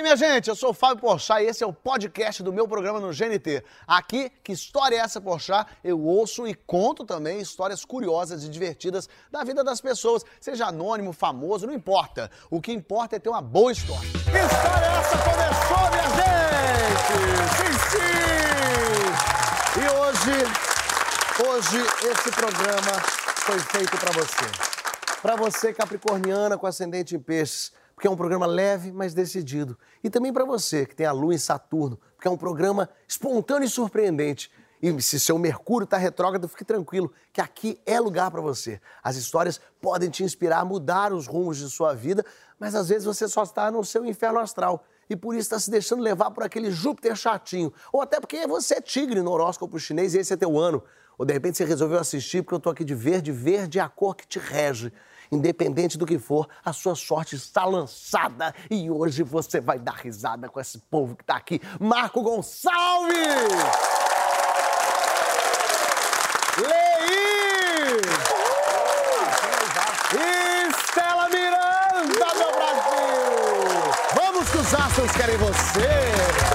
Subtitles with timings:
[0.00, 2.66] E minha gente, eu sou o Fábio Porchat e esse é o podcast do meu
[2.66, 3.62] programa no GNT.
[3.86, 5.70] Aqui, que história é essa, Porchat?
[5.84, 11.12] Eu ouço e conto também histórias curiosas e divertidas da vida das pessoas, seja anônimo,
[11.12, 12.30] famoso, não importa.
[12.50, 14.08] O que importa é ter uma boa história.
[14.10, 17.02] Que história é essa começou, minha gente?
[17.58, 18.00] Sim, sim!
[19.80, 20.32] E hoje,
[21.46, 21.78] hoje
[22.10, 23.02] esse programa
[23.36, 24.46] foi feito para você.
[25.20, 29.76] Para você, capricorniana com ascendente em peixes porque é um programa leve, mas decidido.
[30.02, 33.66] E também para você, que tem a Lua em Saturno, porque é um programa espontâneo
[33.66, 34.50] e surpreendente.
[34.80, 38.80] E se seu Mercúrio está retrógrado, fique tranquilo, que aqui é lugar para você.
[39.04, 42.24] As histórias podem te inspirar a mudar os rumos de sua vida,
[42.58, 45.70] mas às vezes você só está no seu inferno astral e por isso está se
[45.70, 47.70] deixando levar por aquele Júpiter chatinho.
[47.92, 50.82] Ou até porque você é tigre no horóscopo chinês e esse é teu ano.
[51.18, 53.90] Ou de repente você resolveu assistir porque eu tô aqui de verde, verde é a
[53.90, 54.90] cor que te rege.
[55.32, 60.48] Independente do que for, a sua sorte está lançada e hoje você vai dar risada
[60.48, 61.60] com esse povo que está aqui.
[61.78, 63.16] Marco Gonçalves!
[66.58, 68.00] Lei!
[70.68, 73.92] Estela Miranda, meu Brasil!
[74.14, 76.49] Vamos que os astros querem você!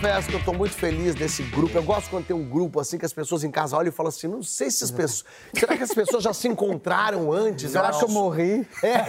[0.00, 1.76] Confesso que eu tô muito feliz desse grupo.
[1.76, 4.08] Eu gosto quando tem um grupo assim que as pessoas em casa olham e falam
[4.08, 5.26] assim: não sei se as pessoas.
[5.52, 7.70] Será que as pessoas já se encontraram antes?
[7.70, 8.66] Será que eu morri?
[8.82, 9.00] É.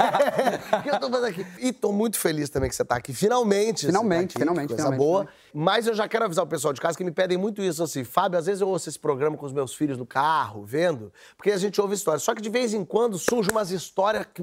[0.81, 1.45] O que eu tô fazendo aqui?
[1.59, 3.13] E tô muito feliz também que você tá aqui.
[3.13, 3.85] Finalmente.
[3.85, 4.67] Finalmente, tá aqui, finalmente.
[4.69, 5.19] Coisa finalmente, boa.
[5.21, 5.51] finalmente.
[5.53, 8.03] Mas eu já quero avisar o pessoal de casa que me pedem muito isso assim.
[8.03, 11.51] Fábio, às vezes eu ouço esse programa com os meus filhos no carro, vendo, porque
[11.51, 12.23] a gente ouve histórias.
[12.23, 14.41] Só que de vez em quando surgem umas histórias que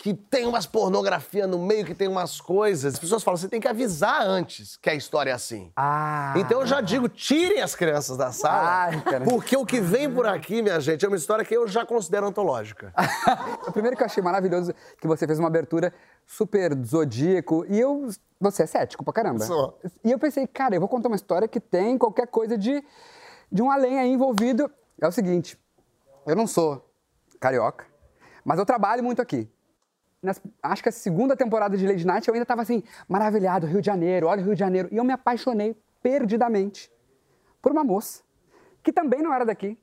[0.00, 2.94] que tem umas pornografia no meio, que tem umas coisas.
[2.94, 5.70] As pessoas falam, você tem que avisar antes que a história é assim.
[5.76, 6.32] Ah.
[6.38, 10.26] Então eu já digo, tirem as crianças da sala, Ai, porque o que vem por
[10.26, 12.94] aqui, minha gente, é uma história que eu já considero antológica.
[13.68, 15.92] o primeiro que eu achei maravilhoso que você fez uma abertura
[16.26, 18.08] super zodíaco e eu
[18.40, 19.44] você é cético pra caramba.
[19.44, 19.78] Sou.
[20.02, 22.82] E eu pensei, cara, eu vou contar uma história que tem qualquer coisa de
[23.52, 24.70] de um além aí envolvido.
[24.98, 25.58] É o seguinte,
[26.26, 26.90] eu não sou
[27.38, 27.84] carioca,
[28.42, 29.46] mas eu trabalho muito aqui.
[30.22, 33.80] Nas, acho que a segunda temporada de Lady Night eu ainda estava assim, maravilhado, Rio
[33.80, 34.88] de Janeiro, olha o Rio de Janeiro.
[34.92, 36.90] E eu me apaixonei perdidamente
[37.62, 38.22] por uma moça
[38.82, 39.78] que também não era daqui.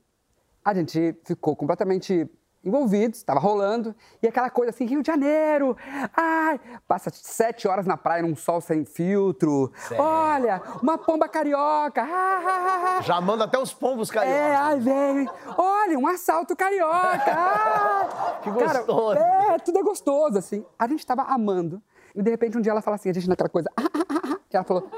[0.64, 2.28] A gente ficou completamente
[2.64, 5.76] envolvidos, estava rolando, e aquela coisa assim, Rio de Janeiro,
[6.16, 10.02] ai, passa sete horas na praia num sol sem filtro, Sério?
[10.04, 13.02] olha, uma pomba carioca, ah, ah, ah.
[13.02, 14.58] Já manda até os pombos É, cariocas.
[14.60, 15.30] ai, vem.
[15.56, 16.88] Olha, um assalto carioca.
[17.38, 18.38] Ah.
[18.42, 19.18] Que Cara, gostoso.
[19.18, 20.64] é, tudo é gostoso, assim.
[20.78, 21.82] A gente tava amando.
[22.14, 23.68] E de repente um dia ela fala assim, a gente naquela coisa.
[23.76, 24.38] Ah, ah, ah, ah.
[24.52, 24.88] E ela falou: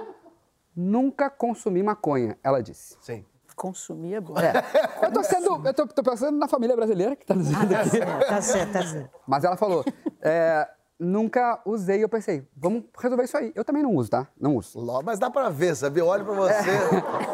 [0.74, 2.96] nunca consumi maconha, ela disse.
[3.00, 3.24] Sim.
[3.60, 4.32] Consumir é bom.
[4.38, 4.52] É.
[5.06, 5.60] Eu tô sendo.
[5.66, 8.72] Eu tô, tô pensando na família brasileira que tá nos vendo Tá certo, tá certo,
[8.72, 9.10] tá certo.
[9.26, 9.84] Mas ela falou:
[10.22, 10.66] é,
[10.98, 12.02] nunca usei.
[12.02, 13.52] Eu pensei, vamos resolver isso aí.
[13.54, 14.26] Eu também não uso, tá?
[14.40, 14.80] Não uso.
[14.80, 16.00] Ló- Mas dá pra ver, sabe?
[16.00, 16.70] Eu olho pra você,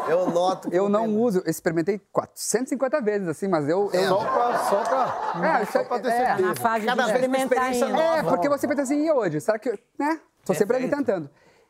[0.09, 1.41] eu noto que Eu não tem- uso.
[1.45, 3.89] Eu experimentei 450 vezes, assim, mas eu.
[3.93, 6.47] eu Só pra, só pra, É, só pra ter é, certeza.
[6.49, 8.17] Na fase Cada de vez experimentar.
[8.19, 9.39] É, porque você pensa assim, e hoje?
[9.39, 9.69] Será que.
[9.97, 10.19] Né?
[10.45, 11.29] Tô sempre ali tentando.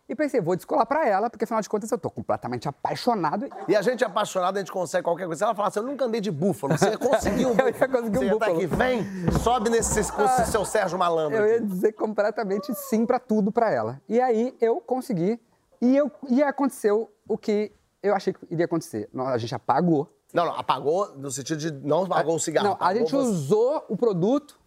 [0.10, 3.50] E pensei, vou descolar pra ela, porque afinal de contas eu tô completamente apaixonado.
[3.68, 5.40] E a gente é apaixonado, a gente consegue qualquer coisa.
[5.40, 7.92] Se ela falar assim, eu nunca andei de búfalo, você conseguiu um Eu ia búfalo.
[7.92, 8.56] conseguir um você tá búfalo.
[8.56, 9.06] aqui, vem,
[9.44, 11.38] sobe nesse com esse seu Sérgio Malandro.
[11.40, 11.66] Eu ia aqui.
[11.66, 14.02] dizer completamente sim pra tudo pra ela.
[14.08, 15.40] E aí eu consegui.
[15.82, 19.10] E, eu, e aconteceu o que eu achei que iria acontecer.
[19.14, 20.10] Nós- A gente apagou.
[20.34, 22.70] Não, não, apagou no sentido de não apagou o cigarro.
[22.70, 23.16] Não, a gente você.
[23.18, 24.58] usou o produto.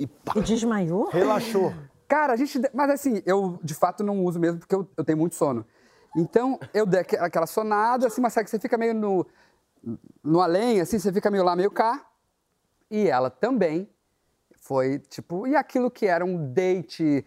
[0.00, 1.08] E pá, E desmaiou?
[1.08, 1.72] relaxou.
[2.08, 2.58] Cara, a gente.
[2.72, 5.64] Mas assim, eu de fato não uso mesmo porque eu, eu tenho muito sono.
[6.16, 9.26] Então, eu dei aque- aquela sonada, assim, mas sabe que você fica meio no,
[10.24, 12.06] no além, assim, você fica meio lá, meio cá.
[12.90, 13.88] E ela também
[14.60, 17.24] foi, tipo, e aquilo que era um date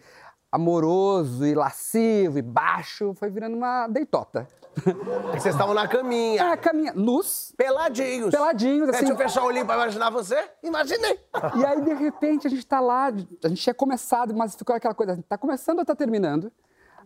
[0.50, 4.48] amoroso e lascivo e baixo, foi virando uma deitota.
[4.76, 8.30] É que vocês estavam na caminha, É, caminha, luz, peladinhos.
[8.30, 9.04] peladinhos, É, assim.
[9.06, 10.42] Deixa eu fechar o olhinho pra imaginar você.
[10.62, 11.20] Imaginei.
[11.56, 13.06] E aí, de repente, a gente tá lá,
[13.44, 16.50] a gente tinha começado, mas ficou aquela coisa, tá começando ou tá terminando?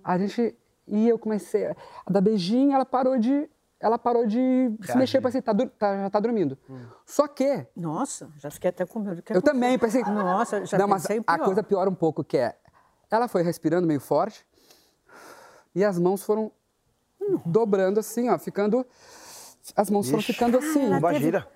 [0.05, 0.57] A gente.
[0.89, 1.75] E eu comecei a
[2.09, 3.51] dar beijinho, ela parou de.
[3.79, 6.57] Ela parou de se mexer, eu pensei, tá, tá- já tá dormindo.
[7.05, 9.23] Só que, Nossa, já fiquei até com medo.
[9.29, 10.03] Eu também pensei.
[10.03, 11.39] Nossa, já Não, mas a pior.
[11.45, 12.57] coisa piora um pouco, que é.
[13.11, 14.47] Ela foi respirando meio forte
[15.75, 16.51] e as mãos foram
[17.45, 18.87] dobrando assim, ó, ficando.
[19.75, 20.87] As mãos foram ficando assim.
[20.87, 21.47] ela teve- Imagina.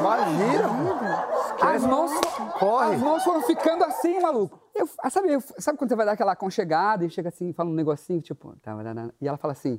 [0.00, 1.28] Imagina.
[1.62, 2.10] As mãos,
[2.58, 2.94] Corre.
[2.94, 4.58] as mãos foram ficando assim, maluco.
[4.74, 7.68] Eu, ah, sabe, eu- sabe quando você vai dar aquela aconchegada e chega assim, fala
[7.70, 8.54] um negocinho, tipo...
[8.62, 8.74] tá,
[9.20, 9.78] E ela fala assim,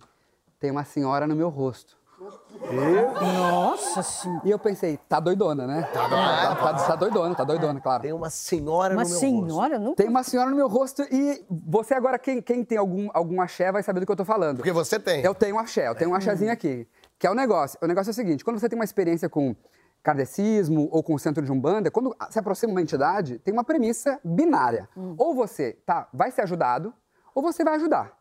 [0.60, 1.98] tem uma senhora no meu rosto.
[2.72, 4.42] Nossa senhora.
[4.46, 5.84] E eu pensei, tá doidona, né?
[5.94, 6.56] Tá doidona.
[6.56, 8.04] Tá, tá doidona, tá doidona, claro.
[8.04, 9.20] Tem uma senhora Uma no meu rosto.
[9.20, 13.10] senhora, não Tem uma senhora no meu rosto e você agora, quem, quem tem algum,
[13.14, 14.58] algum axé, vai saber do que eu tô falando.
[14.58, 15.22] Porque você tem.
[15.24, 16.88] Eu tenho um axé, eu tenho um axézinho aqui.
[17.18, 17.78] Que é o negócio.
[17.82, 19.56] O negócio é o seguinte: quando você tem uma experiência com
[20.04, 24.20] kardecismo ou com o centro de Umbanda, quando se aproxima uma entidade, tem uma premissa
[24.24, 24.90] binária.
[25.18, 26.94] Ou você tá, vai ser ajudado,
[27.36, 28.18] ou você vai ajudar.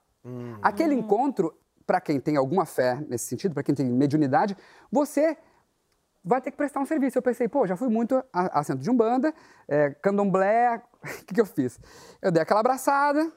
[0.62, 1.54] Aquele encontro,
[1.90, 4.56] para quem tem alguma fé nesse sentido, para quem tem mediunidade,
[4.92, 5.36] você
[6.24, 7.18] vai ter que prestar um serviço.
[7.18, 9.34] Eu pensei, pô, já fui muito a, a centro de Umbanda,
[9.66, 11.80] é, candomblé, o que, que eu fiz?
[12.22, 13.28] Eu dei aquela abraçada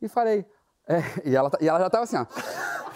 [0.00, 0.46] e falei.
[0.88, 2.24] é, e, ela, tá- e ela já tava assim, ó.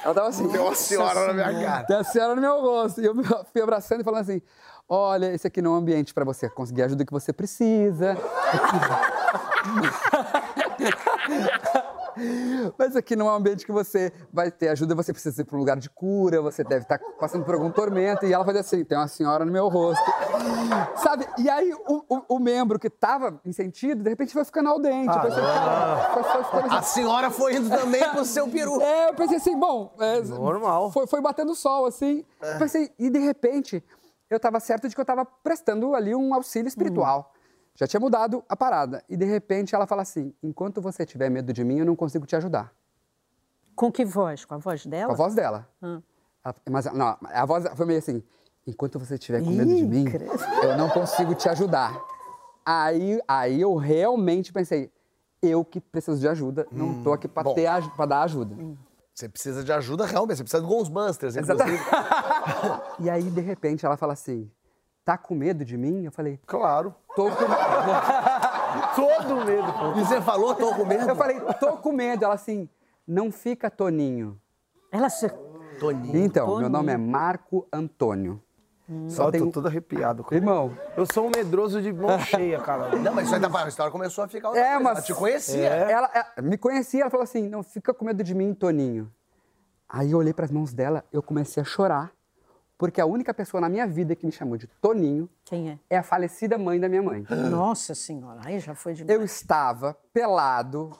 [0.02, 0.48] Ela tava assim.
[0.48, 1.84] Tem uma senhora na minha cara.
[1.84, 3.02] Tem a senhora no meu rosto.
[3.02, 3.14] E eu
[3.52, 4.40] fui abraçando e falando assim:
[4.88, 8.16] olha, esse aqui não é um ambiente para você conseguir a ajuda que você precisa.
[12.78, 15.56] Mas aqui não é um ambiente que você vai ter ajuda, você precisa ir para
[15.56, 18.24] um lugar de cura, você deve estar passando por algum tormento.
[18.26, 20.04] E ela fazia assim: tem uma senhora no meu rosto.
[20.96, 21.26] Sabe?
[21.38, 24.80] E aí o, o- o membro que estava em sentido, de repente foi ficando ao
[24.80, 25.08] dente.
[25.14, 26.76] Eu pensei, assim.
[26.76, 28.80] A senhora foi indo também pro seu peru.
[28.80, 29.92] É, eu pensei assim, bom.
[30.00, 30.90] é, Normal.
[30.90, 32.24] Foi, foi batendo sol, assim.
[32.40, 32.58] É.
[32.58, 33.82] Pensei, e de repente,
[34.28, 37.32] eu tava certo de que eu tava prestando ali um auxílio espiritual.
[37.80, 39.02] Já tinha mudado a parada.
[39.08, 42.26] E de repente ela fala assim: enquanto você tiver medo de mim, eu não consigo
[42.26, 42.74] te ajudar.
[43.74, 44.44] Com que voz?
[44.44, 45.12] Com a voz Com dela?
[45.14, 45.66] a voz dela.
[45.82, 46.02] Hum.
[46.44, 48.22] Ela- mas não, a voz foi meio assim:
[48.66, 50.30] enquanto você estiver com medo de Ih, mim, credo.
[50.62, 51.98] eu não consigo te ajudar.
[52.66, 54.92] Aí, aí eu realmente pensei:
[55.42, 57.54] eu que preciso de ajuda, não tô aqui pra, bom.
[57.54, 58.54] ter, pra dar ajuda.
[59.14, 61.78] Você precisa de ajuda realmente, você precisa de Ghostbusters, inclusive.
[63.00, 64.50] E aí, de repente, ela fala assim:
[65.12, 66.04] tá com medo de mim?
[66.04, 66.94] Eu falei: Claro.
[67.16, 67.30] tô com
[68.94, 69.98] Todo medo, pô.
[69.98, 71.08] E você falou, tô com medo?
[71.08, 72.24] Eu falei: tô com medo.
[72.24, 72.68] Ela assim:
[73.06, 74.40] não fica Toninho.
[74.92, 75.28] Ela se...
[75.78, 76.16] Toninho.
[76.16, 76.70] Então, meu Toninho.
[76.70, 78.40] nome é Marco Antônio.
[79.08, 80.24] Só tem- tô todo arrepiado.
[80.24, 80.34] cara.
[80.34, 82.88] Irmão, Eu sou um medroso de mão cheia, cara.
[82.98, 84.82] Não, mas isso aí da a história começou a ficar outra É, coisa.
[84.82, 85.68] mas- Ela te conhecia.
[85.68, 89.08] ela, ela me conhecia, ela falou assim: não fica com medo de mim, Toninho.
[89.88, 92.10] Aí eu olhei para as mãos dela, eu comecei a chorar,
[92.80, 95.78] porque a única pessoa na minha vida que me chamou de Toninho Quem é?
[95.90, 97.26] é a falecida mãe da minha mãe.
[97.50, 99.14] Nossa senhora, aí já foi demais.
[99.14, 100.90] Eu estava pelado,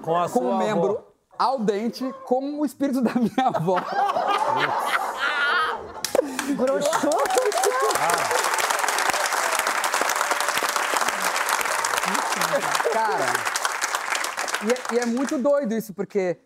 [0.00, 1.04] Com a com sua o membro avó.
[1.38, 3.76] ao dente, como o espírito da minha avó.
[6.56, 7.10] Broxou.
[12.94, 13.26] Cara,
[14.64, 16.38] e é, e é muito doido isso, porque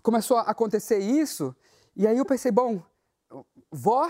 [0.00, 1.56] começou a acontecer isso,
[1.96, 2.80] e aí eu pensei, bom,
[3.70, 4.06] vó.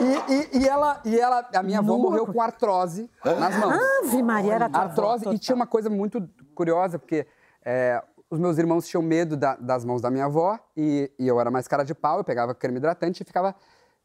[0.00, 3.78] e, e- e ela, e ela, a minha avó morreu com artrose nas mãos.
[4.04, 5.34] Ave Maria, era avó, artrose, total.
[5.34, 7.26] e tinha uma coisa muito curiosa, porque
[7.64, 11.40] é, os meus irmãos tinham medo da- das mãos da minha avó, e, e eu
[11.40, 13.54] era mais cara de pau, eu pegava creme hidratante e ficava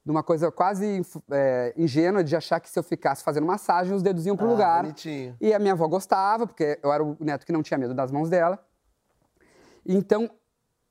[0.05, 1.01] numa coisa quase
[1.31, 4.51] é, ingênua de achar que se eu ficasse fazendo massagem, os dedos iam pro Ah,
[4.51, 4.81] lugar.
[4.83, 5.35] bonitinho.
[5.41, 8.11] E a minha avó gostava, porque eu era o neto que não tinha medo das
[8.11, 8.59] mãos dela.
[9.85, 10.29] Então,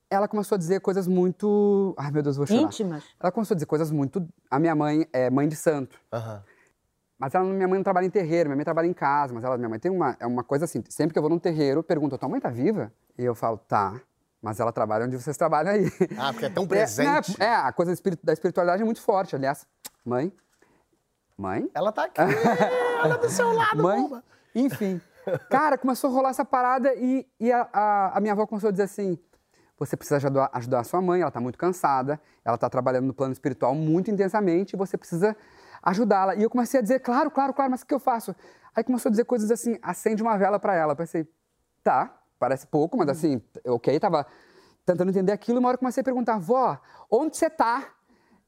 [0.09, 1.93] ela começou a dizer coisas muito.
[1.97, 2.61] Ai, meu Deus, vou chorar.
[2.61, 3.03] Íntimas?
[3.19, 4.25] Ela começou a dizer coisas muito.
[4.49, 5.99] A minha mãe é mãe de santo.
[6.13, 6.43] Aham.
[7.17, 9.33] Mas ela, minha mãe não trabalha em terreiro, minha mãe trabalha em casa.
[9.33, 11.39] Mas ela, minha mãe tem uma, é uma coisa assim: sempre que eu vou num
[11.39, 12.91] terreiro, pergunto, tua mãe tá viva?
[13.17, 13.99] E eu falo, tá.
[14.41, 15.85] Mas ela trabalha onde vocês trabalham aí.
[16.17, 17.39] Ah, porque é tão É, presente.
[17.39, 19.35] né, É, a coisa da espiritualidade é muito forte.
[19.35, 19.65] Aliás,
[20.05, 20.31] mãe.
[21.37, 21.69] Mãe?
[21.73, 22.21] Ela tá aqui,
[23.03, 24.23] ela do seu lado, Mãe, bomba.
[24.53, 25.01] enfim.
[25.49, 28.71] Cara, começou a rolar essa parada e, e a, a- a minha avó começou a
[28.71, 29.17] dizer assim:
[29.77, 33.13] você precisa ajudar, ajudar a sua mãe, ela tá muito cansada, ela tá trabalhando no
[33.13, 35.35] plano espiritual muito intensamente e você precisa
[35.83, 36.35] ajudá-la.
[36.35, 38.35] E eu comecei a dizer: claro, claro, claro, mas o que eu faço?
[38.75, 40.93] Aí começou a dizer coisas assim: acende uma vela pra ela.
[40.93, 41.27] Eu pensei:
[41.83, 44.25] tá, parece pouco, mas assim, ok, tava
[44.85, 45.57] tentando entender aquilo.
[45.57, 46.79] E uma hora eu comecei a perguntar: vó,
[47.11, 47.85] onde você tá?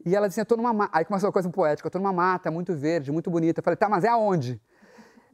[0.05, 0.98] E ela disse: eu tô numa mata.
[0.98, 3.60] Aí começou uma coisa poética: eu tô numa mata muito verde, muito bonita.
[3.60, 4.62] Eu falei: tá, mas é aonde?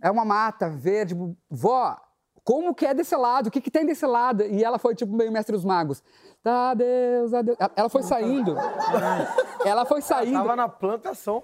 [0.01, 1.15] É uma mata verde.
[1.49, 1.97] Vó,
[2.43, 3.47] como que é desse lado?
[3.47, 4.43] O que, que tem desse lado?
[4.43, 6.03] E ela foi tipo meio mestre dos magos.
[6.43, 7.57] Tá, Deus, adeus.
[7.59, 8.55] Ela- Ela foi saindo.
[9.65, 10.33] Ela foi saindo.
[10.37, 11.41] Tava na plantação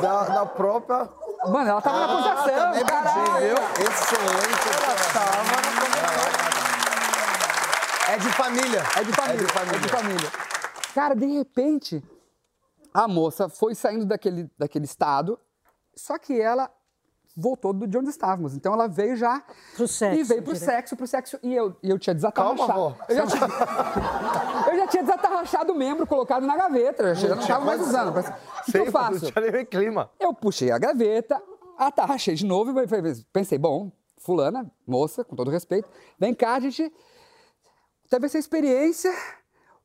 [0.00, 1.06] da, da própria.
[1.46, 2.54] Mano, ela tava na plantação.
[2.70, 3.24] Também caralho.
[3.26, 3.54] podia, viu?
[3.86, 4.70] Excelente.
[8.08, 8.82] É de família.
[8.96, 9.76] É de família, É de família.
[9.76, 10.30] é de família.
[10.94, 12.02] Cara, de repente,
[12.92, 15.38] a moça foi saindo daquele, daquele estado,
[15.94, 16.70] só que ela
[17.40, 18.54] voltou do- de onde estávamos.
[18.54, 19.42] Então ela veio já.
[19.74, 20.68] Pro sexo, E veio pro direto.
[20.70, 21.38] sexo, pro sexo.
[21.42, 22.66] E eu, e eu tinha desatarrachado.
[22.72, 22.96] Calma.
[23.08, 23.40] Eu já tinha,
[24.72, 27.02] eu já tinha desatarrachado o membro colocado na gaveta.
[27.02, 28.10] Eu já não estava mais usando.
[28.10, 28.22] O
[28.64, 29.26] que, que eu faço?
[29.52, 30.10] nem clima.
[30.20, 31.40] Eu puxei a gaveta,
[31.78, 36.92] atarrachei de novo e pensei, bom, fulana, moça, com todo respeito, vem cá, a gente
[38.10, 39.10] teve essa experiência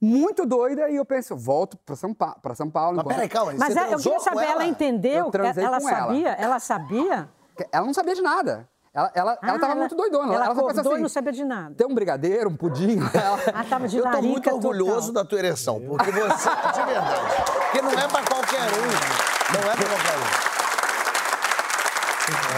[0.01, 2.97] muito doida, e eu penso, volto pra São, pa São Paulo.
[2.97, 3.53] Mas peraí, calma.
[3.57, 4.65] Mas você é, eu queria saber, ela, ela?
[4.65, 5.31] entendeu?
[5.33, 5.99] Eu ela com ela.
[5.99, 6.29] sabia?
[6.33, 7.29] Ela sabia?
[7.71, 8.67] Ela não sabia de nada.
[8.93, 10.33] Ela, ela, ela Ah, tava muito doidona.
[10.33, 11.75] Ela, pensou acordou e assim, não sabia de nada.
[11.75, 12.97] Tem um brigadeiro, um pudim.
[13.13, 15.23] Ela- Ah, tava de Eu tô muito orgulhoso total.
[15.23, 17.21] da tua ereção, porque você, de verdade,
[17.61, 19.53] porque não é pra qualquer um.
[19.53, 20.45] Não é pra qualquer um.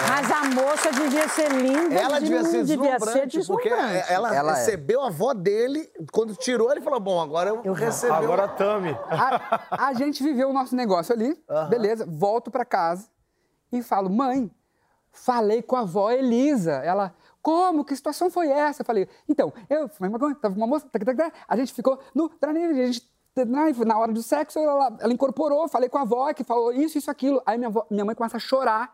[0.09, 1.93] Mas a moça devia ser linda.
[1.93, 4.55] Ela devia ser devia ser deslumbrante, porque ela, Ela é.
[4.55, 8.13] recebeu a avó dele, quando tirou, ele falou, bom, agora eu, recebi.
[8.13, 8.97] Agora tame.
[9.09, 11.35] a, a gente viveu o nosso negócio ali,
[11.69, 13.09] beleza, volto pra casa
[13.71, 14.49] e falo, mãe,
[15.17, 16.73] falei com a avó Elisa.
[16.83, 17.83] Ela, como?
[17.83, 18.81] Que situação foi essa?
[18.81, 20.87] Eu falei, então, eu fui uma, tava uma moça,
[21.47, 22.31] a gente ficou no.
[22.41, 23.05] A gente,
[23.85, 27.11] na hora do sexo, ela, ela incorporou, falei com a avó que falou isso, isso,
[27.11, 27.41] aquilo.
[27.45, 28.91] Aí minha, avó- minha mãe começa a chorar.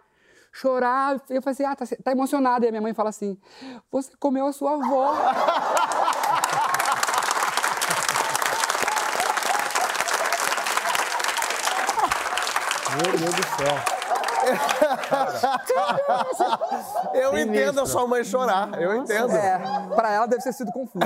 [0.52, 2.66] Chorar, eu falei assim, ah, tá, tá emocionada.
[2.66, 3.38] E a minha mãe fala assim:
[3.92, 5.16] Você comeu a sua avó.
[13.02, 14.03] Meu Deus do céu.
[17.14, 19.32] Eu entendo a sua mãe chorar, eu entendo.
[19.36, 19.60] É,
[19.96, 21.06] pra ela deve ter sido confuso.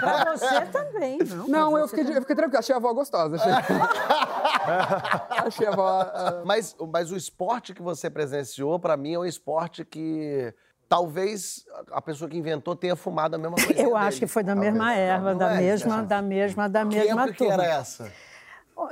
[0.00, 1.46] Pra você também, não?
[1.48, 3.36] Não, eu fiquei, eu fiquei tranquilo, achei a avó gostosa.
[3.36, 3.52] Achei,
[5.46, 6.00] achei a avó.
[6.12, 10.52] ah, Mas, mas o esporte que você presenciou, pra mim, é um esporte que
[10.88, 13.80] talvez a pessoa que inventou tenha fumado a mesma coisa.
[13.80, 17.32] Eu acho que foi da mesma erva, da mesma, da mesma, da Que mesma época
[17.32, 17.54] que turma.
[17.54, 18.10] era essa?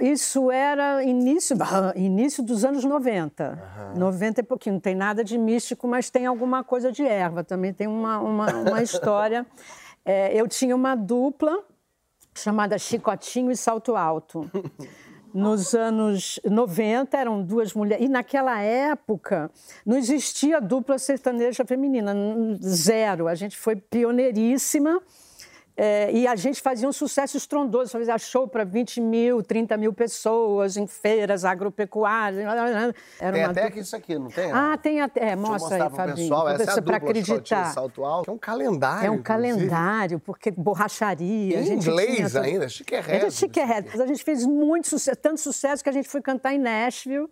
[0.00, 1.56] Isso era início,
[1.96, 3.94] início dos anos 90.
[3.96, 4.74] 90 e pouquinho.
[4.74, 7.42] Não tem nada de místico, mas tem alguma coisa de erva.
[7.44, 9.46] Também tem uma, uma, uma história.
[10.04, 11.62] É, eu tinha uma dupla
[12.34, 14.50] chamada Chicotinho e Salto Alto.
[15.34, 18.06] Nos anos 90 eram duas mulheres.
[18.06, 19.50] E naquela época
[19.84, 22.14] não existia dupla sertaneja feminina,
[22.62, 23.28] zero.
[23.28, 25.02] A gente foi pioneiríssima.
[25.80, 29.92] É, e a gente fazia um sucesso estrondoso, fazia show para 20 mil, 30 mil
[29.92, 32.42] pessoas, em feiras agropecuárias.
[33.20, 34.50] Era Tem até du- aqui isso aqui, não tem?
[34.50, 35.34] Ah, tem até.
[35.34, 36.16] Eu mostra aí, Fabinho.
[36.16, 36.48] pessoal.
[36.48, 37.64] Essa é a dupla Shortinho acreditar.
[37.72, 38.28] Salto Alto.
[38.28, 39.06] É um calendário.
[39.06, 41.60] É um calendário, porque borracharia.
[41.60, 42.42] Em tinha inglês tudo.
[42.42, 43.90] ainda, chiquérrimo Era.
[43.92, 47.28] Mas A gente fez muito sucesso, tanto sucesso que a gente foi cantar em Nashville.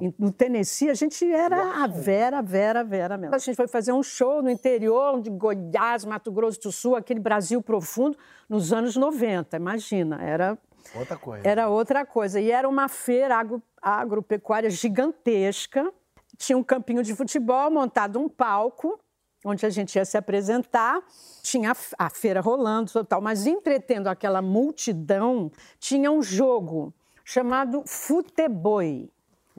[0.00, 3.34] Em- No Tennessee, a gente era a Vera, Vera, Vera mesmo.
[3.34, 7.20] A gente foi fazer um show no interior de Goiás, Mato Grosso do Sul, aquele
[7.20, 8.16] Brasil profundo,
[8.48, 9.56] nos anos 90.
[9.56, 10.58] Imagina, era
[10.94, 11.48] Outra coisa.
[11.48, 12.40] era outra coisa.
[12.40, 15.92] E era uma feira agro- agropecuária gigantesca.
[16.36, 18.98] Tinha um campinho de futebol, montado um palco,
[19.44, 21.00] onde a gente ia se apresentar.
[21.42, 23.20] Tinha a feira rolando, total.
[23.20, 26.92] Mas entretendo aquela multidão, tinha um jogo
[27.24, 29.10] chamado Futeboi.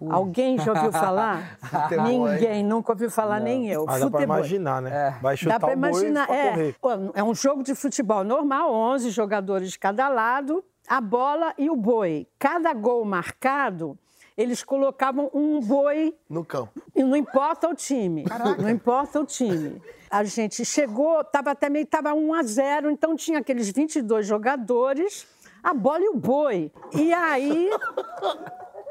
[0.09, 1.57] Alguém já ouviu falar?
[2.07, 3.83] Ninguém, nunca ouviu falar, nem eu.
[3.83, 4.23] Ah, dá pra Futeboi.
[4.23, 5.17] imaginar, né?
[5.21, 6.27] Vai chutar Dá para o boi imaginar.
[6.27, 6.75] pra É,
[7.15, 11.75] é um jogo de futebol normal, 11 jogadores de cada lado, a bola e o
[11.75, 12.27] boi.
[12.39, 13.97] Cada gol marcado,
[14.35, 16.71] eles colocavam um boi No campo.
[16.95, 18.25] e não importa o time.
[18.57, 19.79] Não importa o time.
[20.09, 25.25] A gente chegou, estava até meio, estava 1 a 0, então tinha aqueles 22 jogadores,
[25.63, 26.71] a bola e o boi.
[26.93, 27.69] E aí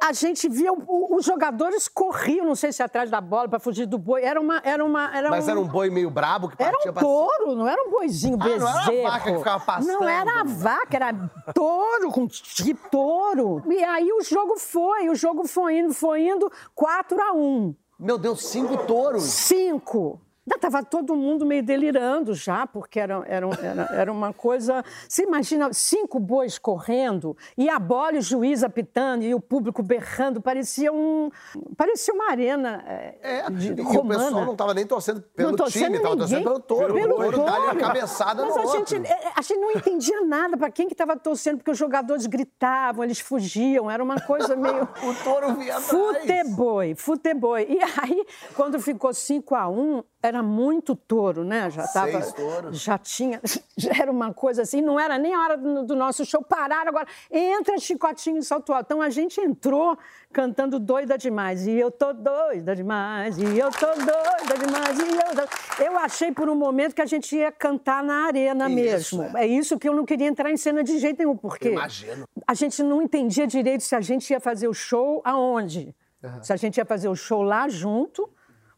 [0.02, 3.58] a gente via o- o- os jogadores corriam, não sei se atrás da bola para
[3.60, 4.22] fugir do boi.
[4.22, 6.92] Era uma era uma era Mas um, era um boi meio brabo que era um
[6.92, 9.02] pra touro, não era um boizinho Ah, não era a bezerro.
[9.10, 9.92] vaca que ficava pastando.
[10.00, 11.12] Não era a vaca, era
[11.54, 13.62] touro, com que touro.
[13.70, 18.18] E aí o jogo foi, o jogo foi indo, foi indo, 4 a 1 Meu
[18.18, 19.22] Deus, cinco touros.
[19.22, 20.20] Cinco.
[20.44, 24.84] Já Tava todo mundo meio delirando já, porque era, era, era, era uma coisa.
[25.08, 29.82] Você imagina cinco bois correndo e a bola e o juiz apitando e o público
[29.82, 31.30] berrando, parecia um.
[31.76, 34.24] Parecia uma arena é, É, de, e o romana.
[34.24, 36.94] pessoal não tava nem torcendo pelo não time, tava torcendo pelo touro.
[36.94, 37.50] Pelo o touro touro.
[37.50, 38.96] dá ali a cabeçada Mas no a outro.
[38.96, 42.26] gente, é, a gente não entendia nada para quem que estava torcendo, porque os jogadores
[42.26, 44.88] gritavam, eles fugiam, era uma coisa meio...
[45.02, 45.84] O touro atrás.
[45.84, 47.66] Futeboi, futeboi.
[47.68, 51.68] E aí, quando ficou 5 a 1 era muito touro, né?
[51.70, 52.80] Já tava, Seis touros.
[52.80, 53.40] Já tinha,
[53.76, 56.88] já era uma coisa assim, não era nem a hora do, do nosso show, pararam
[56.90, 58.84] agora, entra Chicotinho e Salto Alto.
[58.86, 59.98] Então a gente entrou
[60.32, 65.46] cantando doida demais, e eu tô doida demais, e eu tô doida demais, e eu...
[65.46, 69.36] tô- Eu achei por um momento que a gente ia cantar na arena Isso, mesmo.
[69.36, 72.26] É isso que eu não queria entrar em cena de jeito nenhum, porque imagino.
[72.46, 75.94] a gente não entendia direito se a gente ia fazer o show aonde.
[76.40, 78.30] Se a gente ia fazer o show lá junto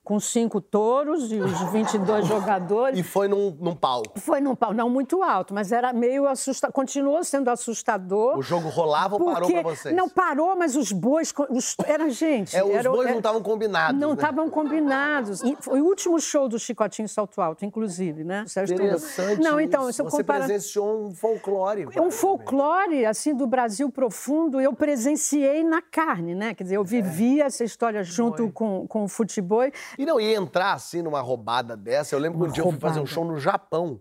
[0.04, 2.99] com cinco touros e os 22 jogadores.
[2.99, 4.20] E foi num, num palco.
[4.20, 6.75] Foi num pau, não muito alto, mas era meio assustador.
[6.75, 8.37] Continuou sendo assustador.
[8.38, 9.96] O jogo rolava ou parou pra vocês?
[9.96, 11.32] Não, parou, mas os bois.
[11.50, 12.54] Os, era gente.
[12.54, 13.99] É, os era- bois não era- estavam combinados.
[13.99, 14.14] Não né?
[14.14, 15.42] estavam combinados.
[15.42, 18.44] E foi o último show do Chicotinho Salto Alto, inclusive, né?
[18.46, 18.75] Sérgio.
[18.75, 19.40] Interessante.
[19.40, 20.04] Não, então, isso.
[20.04, 20.40] Você comparar.
[20.44, 21.87] presenciou um folclore.
[21.94, 26.52] É um folclore, assim, do Brasil profundo, eu presenciei na carne, né?
[26.52, 29.64] Quer dizer, eu vivi essa história junto com, com o futebol.
[29.98, 32.14] E não ia entrar assim numa roubada dessa.
[32.14, 34.00] Eu lembro que um dia eu fui fazer um show no Japão.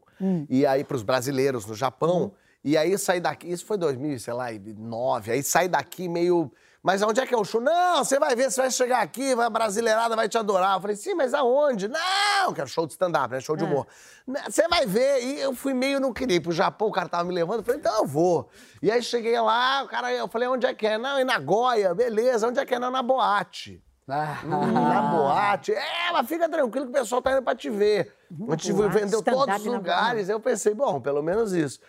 [0.50, 2.34] E aí, pros brasileiros no Japão.
[2.64, 3.52] E aí saí daqui.
[3.52, 5.32] Isso foi 2000, sei lá, 2009.
[5.32, 6.52] Aí saí daqui meio.
[6.82, 7.62] Mas onde é que é o show?
[7.62, 10.76] Não, você vai ver, você vai chegar aqui, vai, a brasileirada vai te adorar.
[10.76, 11.88] Eu falei, sim, mas aonde?
[11.88, 13.40] Não, que era show de stand-up, né?
[13.40, 13.88] Show de humor.
[14.28, 15.24] "Não, Você vai ver.
[15.24, 17.60] E eu fui meio, não queria ir pro Japão, o cara tava me levando.
[17.60, 18.50] Eu falei, então eu vou.
[18.82, 20.98] E aí cheguei lá, o cara, eu falei, onde é que é?
[20.98, 22.48] Não, em Nagoya, beleza.
[22.50, 22.80] Onde é que é?
[22.80, 23.82] Não, na boate.
[24.08, 25.72] Ah, Na boate.
[25.72, 28.14] É, mas fica tranquilo que o pessoal tá indo pra te ver.
[28.50, 30.28] A gente boate, vendeu todos os lugares.
[30.28, 31.80] Eu pensei, bom, pelo menos isso.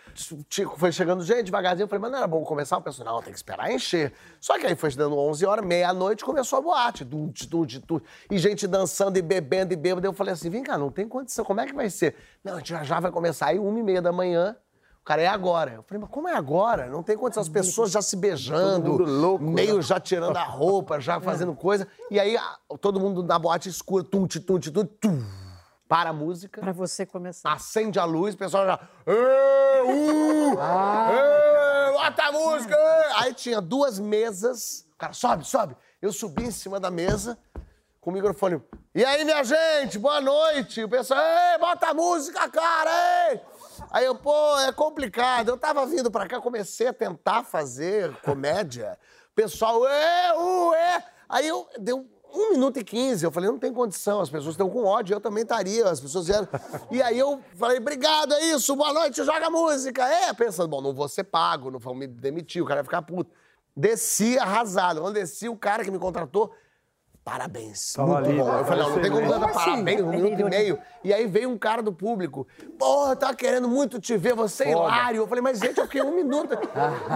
[0.47, 1.83] Tico foi chegando gente devagarzinho.
[1.83, 2.77] Eu falei, mas não era bom começar?
[2.77, 4.13] O pessoal, não, tem que esperar encher.
[4.39, 7.03] Só que aí foi dando 11 horas, meia-noite, começou a boate.
[7.03, 8.03] Tudo, tudo, tudo.
[8.31, 10.07] E gente dançando e bebendo e bêbado.
[10.07, 11.43] Eu falei assim, vem cá, não tem condição.
[11.43, 12.15] Como é que vai ser?
[12.43, 14.55] Não, a gente já, já vai começar aí uma e meia da manhã.
[15.05, 15.73] O cara, é agora.
[15.75, 16.87] Eu falei, mas como é agora?
[16.87, 17.39] Não tem condição.
[17.43, 19.81] As pessoas já se beijando, louco, meio né?
[19.83, 21.87] já tirando a roupa, já fazendo coisa.
[22.09, 22.35] E aí
[22.81, 25.23] todo mundo na boate escura, tum, tum, tum, tum, tum,
[25.87, 27.53] para a música, Para você começar.
[27.53, 28.79] acende a luz, o pessoal já.
[29.05, 32.73] "Ê, uh, ê, Bota a música!
[32.75, 34.87] ê." Aí tinha duas mesas.
[34.95, 35.77] O cara, sobe, sobe.
[36.01, 37.37] Eu subi em cima da mesa
[38.01, 38.59] com o microfone.
[38.95, 40.83] E aí, minha gente, boa noite.
[40.83, 42.89] O pessoal, ei, bota a música, cara,
[43.29, 43.39] ei!
[43.91, 45.49] Aí eu, pô, é complicado.
[45.49, 48.97] Eu tava vindo pra cá, comecei a tentar fazer comédia.
[49.33, 51.03] Pessoal, uh, é.
[51.27, 53.25] Aí eu, deu um minuto e quinze.
[53.25, 56.27] Eu falei, não tem condição, as pessoas estão com ódio, eu também estaria, as pessoas
[56.27, 56.47] vieram.
[56.91, 60.07] E aí eu falei, obrigado, é isso, boa noite, joga música.
[60.07, 63.01] É, pensando, bom, não vou ser pago, não vão me demitir, o cara vai ficar
[63.01, 63.31] puto.
[63.75, 65.01] Desci arrasado.
[65.01, 66.53] Quando desci, o cara que me contratou,
[67.25, 67.93] parabéns.
[67.93, 68.51] Tava muito ali, bom.
[68.51, 68.59] né?
[68.59, 69.41] Eu falei, não, não tem como Excelente.
[69.41, 69.71] dar assim?
[69.71, 70.79] parabéns, um minuto e meio.
[71.03, 74.71] E aí veio um cara do público, porra, tá querendo muito te ver, você é
[74.71, 75.23] hilário.
[75.23, 76.55] Eu falei, mas gente, eu fiquei um minuto.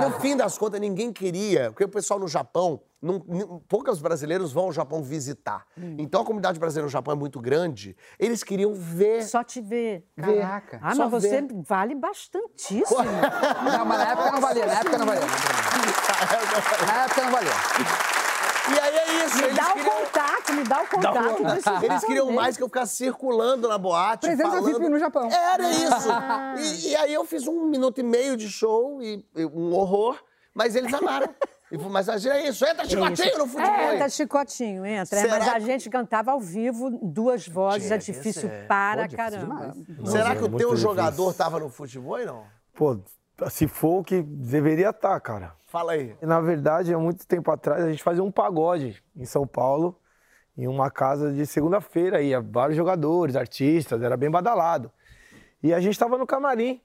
[0.02, 3.20] No fim das contas, ninguém queria, porque o pessoal no Japão, não,
[3.68, 5.66] poucos brasileiros vão ao Japão visitar.
[5.98, 9.24] Então a comunidade brasileira no Japão é muito grande, eles queriam ver.
[9.24, 10.06] Só te ver.
[10.20, 10.80] Caraca.
[10.82, 11.48] Ah, Só mas você ver.
[11.66, 12.98] vale bastantíssimo.
[13.64, 15.22] Não, mas na época não valia, na época não valia.
[16.88, 17.52] Na época não valia.
[17.52, 18.19] E aí é
[19.30, 21.84] isso, Me dá o contato, me dá o contato.
[21.86, 24.28] Eles queriam mais que eu ficasse circulando na boate.
[24.28, 24.66] Presença falando...
[24.66, 25.30] VIP no Japão.
[25.32, 26.10] Era isso.
[26.86, 30.18] E, e aí eu fiz um minuto e meio de show, e, e um horror,
[30.54, 31.30] mas eles amaram.
[31.72, 33.76] E, mas é isso, entra chicotinho no futebol.
[33.76, 35.20] É, tá chicotinho, entra.
[35.20, 39.08] É, Será mas a que- gente cantava ao vivo, duas vozes, é difícil para Pô,
[39.10, 39.72] difícil caramba.
[39.76, 40.12] demais.
[40.12, 41.34] Será Não, que o é teu jogador difícil.
[41.46, 42.44] tava no futebol, não?
[42.74, 42.98] Pô,
[43.52, 45.54] se for o que deveria estar, cara.
[45.70, 46.16] Fala aí.
[46.20, 49.96] Na verdade, há muito tempo atrás, a gente fazia um pagode em São Paulo,
[50.58, 54.92] em uma casa de segunda-feira, ia vários jogadores, artistas, era bem badalado.
[55.62, 56.82] E a gente estava no camarim.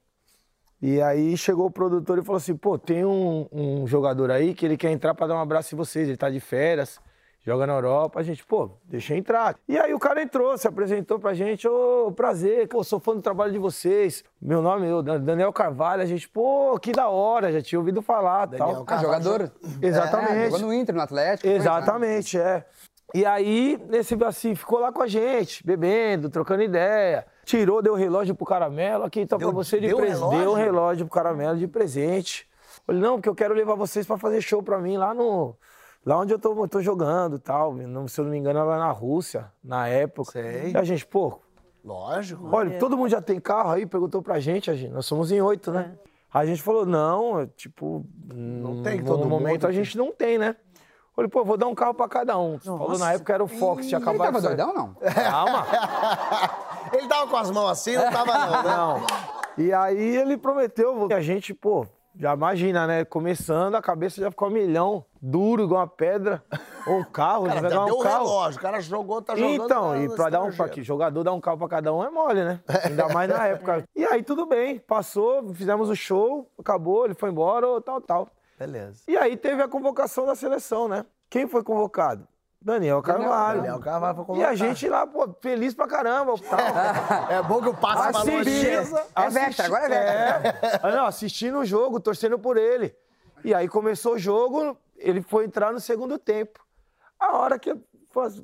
[0.82, 4.66] E aí chegou o produtor e falou assim: pô, tem um, um jogador aí que
[4.66, 7.00] ele quer entrar para dar um abraço em vocês, ele tá de férias,
[7.44, 8.20] joga na Europa.
[8.20, 9.54] A gente, pô, deixa eu entrar.
[9.68, 13.22] E aí o cara entrou, se apresentou pra gente: ô, prazer, pô, sou fã do
[13.22, 14.24] trabalho de vocês.
[14.40, 16.02] Meu nome é Daniel Carvalho.
[16.02, 18.84] A gente, pô, que da hora, já tinha ouvido falar Daniel tal.
[18.88, 19.52] Ah, jogador.
[19.80, 20.32] Exatamente.
[20.32, 21.48] É, jogou no Inter, no Atlético.
[21.48, 22.64] Exatamente, é.
[23.14, 27.24] E aí, nesse assim, ficou lá com a gente, bebendo, trocando ideia.
[27.44, 29.04] Tirou, deu o relógio pro caramelo.
[29.04, 30.36] Aqui tá Deu- pra você de presente.
[30.36, 32.48] Deu o relógio pro caramelo de presente.
[32.84, 35.54] Falei, não, porque eu quero levar vocês pra fazer show pra mim lá no.
[36.04, 37.72] Lá onde eu tô, eu tô jogando e tal.
[37.74, 40.32] Não- Se eu não me engano, lá na Rússia, na época.
[40.32, 40.72] Sei.
[40.72, 41.38] E a gente, pô,
[41.84, 42.48] Lógico.
[42.50, 45.42] Olha, todo mundo já tem carro aí, perguntou pra gente, a gente nós somos em
[45.42, 45.92] oito, né?
[46.32, 50.10] A gente falou, não, é, tipo, não tem no todo momento mundo a gente não
[50.10, 50.56] tem, né?
[51.14, 52.58] Falei, pô, vou dar um carro pra cada um.
[52.58, 54.56] Falou na época era o Fox, tinha Ele acabado tava de sair.
[54.56, 54.94] doidão, não?
[55.12, 55.66] Calma.
[56.92, 58.76] Ele tava com as mãos assim, não tava não, né?
[58.76, 59.02] Não.
[59.58, 63.04] E aí ele prometeu, a gente, pô, já imagina, né?
[63.04, 66.42] Começando, a cabeça já ficou um milhão, duro igual uma pedra,
[66.86, 68.24] ou um carro, Cara, já deu um o carro.
[68.24, 69.64] relógio, o cara jogou, tá jogando.
[69.64, 72.10] Então, tá e pra dar um que jogador dar um carro pra cada um é
[72.10, 72.60] mole, né?
[72.84, 73.84] Ainda mais na época.
[73.96, 78.28] E aí tudo bem, passou, fizemos o show, acabou, ele foi embora, tal, tal.
[78.58, 79.02] Beleza.
[79.08, 81.04] E aí teve a convocação da seleção, né?
[81.30, 82.26] Quem foi convocado?
[82.64, 83.60] Daniel Carvalho.
[83.60, 86.34] Daniel Carvalho foi E a gente lá, pô, feliz pra caramba.
[86.38, 86.58] Tal.
[87.28, 89.00] É bom que o passe pra Assistindo.
[89.14, 90.80] É Vectra, agora é Vectra.
[90.82, 90.96] É.
[90.96, 92.94] Não, assistindo o jogo, torcendo por ele.
[93.44, 96.64] E aí começou o jogo, ele foi entrar no segundo tempo.
[97.20, 97.76] A hora que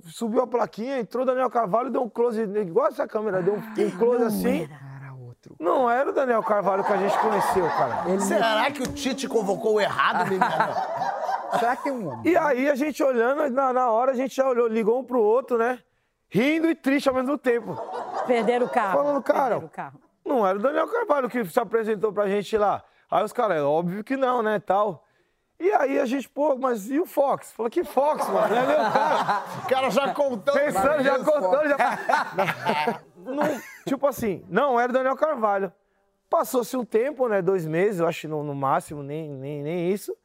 [0.06, 3.90] subiu a plaquinha, entrou o Daniel Carvalho, deu um close, igual essa câmera, deu um,
[3.98, 4.68] close assim.
[5.00, 5.56] Era outro.
[5.58, 8.20] Não era o Daniel Carvalho que a gente conheceu, cara.
[8.20, 10.44] Será que o Tite convocou o errado, menino?
[11.58, 12.32] Será que tem um homem?
[12.32, 15.20] E aí a gente olhando, na, na hora a gente já olhou, ligou um pro
[15.20, 15.78] outro, né?
[16.28, 17.76] Rindo e triste ao mesmo tempo.
[18.26, 18.98] Perderam o carro.
[18.98, 20.00] Falando, cara, Perderam o carro.
[20.24, 22.84] Não era o Daniel Carvalho que se apresentou pra gente lá.
[23.10, 25.04] Aí os caras, é óbvio que não, né, tal.
[25.58, 27.52] E aí a gente, pô, mas e o Fox?
[27.52, 28.48] Falou, que Fox, mano?
[28.48, 29.42] Não é o cara.
[29.58, 30.54] O cara já contando.
[30.54, 33.00] Pensando, já contando, já...
[33.20, 35.70] Não, tipo assim, não era o Daniel Carvalho.
[36.30, 40.16] Passou-se um tempo, né, dois meses, eu acho no, no máximo, nem, nem, nem isso.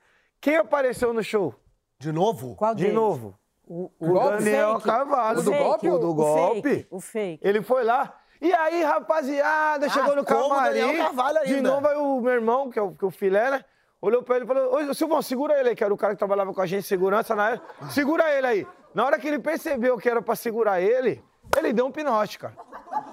[0.46, 1.56] Quem apareceu no show?
[1.98, 2.56] De novo?
[2.56, 2.96] Qual De deles?
[2.96, 3.36] novo.
[3.68, 4.86] O, O Daniel fake.
[4.86, 5.40] Carvalho.
[5.40, 5.90] O do golpe?
[5.90, 6.62] O do O golpe.
[6.62, 6.88] fake.
[6.92, 7.48] O fake.
[7.48, 8.16] Ele foi lá.
[8.40, 10.82] E aí, rapaziada, chegou no o camarim.
[10.82, 13.50] Daniel Carvalho De novo, aí o meu irmão, que é o, que é o filé,
[13.50, 13.66] né?
[14.00, 16.20] Olhou pra ele e falou: Ô, Silvão, segura ele aí, que era o cara que
[16.20, 17.90] trabalhava com a gente de segurança na época.
[17.90, 18.68] Segura ele aí.
[18.94, 21.24] Na hora que ele percebeu que era pra segurar ele,
[21.58, 22.56] ele deu um pinote, cara.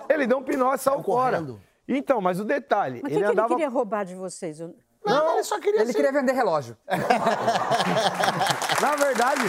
[0.06, 1.42] Ele deu um pinote, saiu fora.
[1.88, 3.48] Então, mas o detalhe, Mas o que, ele que ele andava.
[3.54, 4.60] queria roubar de vocês?
[5.04, 6.76] Eu- Não, ele só queria Ele ser- queria vender relógio.
[8.80, 9.42] Na verdade.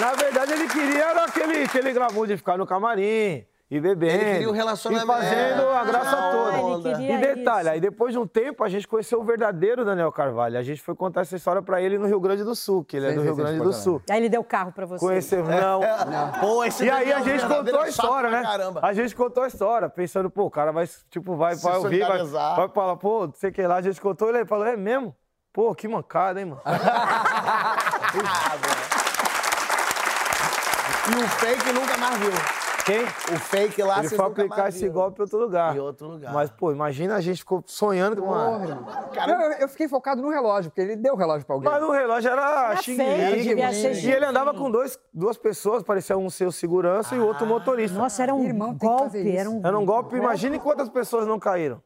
[0.00, 4.22] Na verdade, ele queria era aquele, aquele glamour de ficar no camarim e bebendo.
[4.22, 5.10] Ele queria o relacionamento.
[5.10, 7.02] E fazendo a graça Ah, toda.
[7.02, 7.70] e detalhe, isso.
[7.70, 10.56] aí depois de um tempo, a gente conheceu o verdadeiro Daniel Carvalho.
[10.56, 13.06] A gente foi contar essa história pra ele no Rio Grande do Sul, que ele
[13.06, 14.00] é Sim, do sim, Rio sim, Grande de do Sul.
[14.08, 15.00] Aí ele deu carro pra vocês.
[15.00, 15.80] Conhecemos, não.
[16.40, 18.42] Pô, esse E aí a gente contou a é história, né?
[18.42, 18.80] Caramba.
[18.84, 22.06] A gente contou a história, pensando, pô, o cara vai, tipo, vai, Se vai ouvir,
[22.06, 23.76] vai, vai falar, pô, não sei o que lá.
[23.76, 25.14] A gente contou, ele falou, é mesmo?
[25.52, 26.60] Pô, que mancada, hein, mano?
[31.08, 32.32] E o fake nunca mais viu.
[32.86, 33.02] Quem?
[33.02, 34.92] O fake lá, Ele foi aplicar esse viram.
[34.94, 35.74] golpe em outro lugar.
[35.76, 36.32] Em outro lugar.
[36.32, 38.58] Mas, pô, imagina a gente ficou sonhando com uma...
[38.58, 41.68] Não, eu, eu fiquei focado no relógio, porque ele deu o relógio pra alguém.
[41.68, 46.30] Mas o relógio era xing ser E ele andava com dois, duas pessoas, parecia um
[46.30, 47.98] seu segurança e o outro motorista.
[47.98, 49.36] Nossa, era um Irmão, golpe.
[49.36, 51.82] Era um, Era um golpe, imagine quantas pessoas não caíram.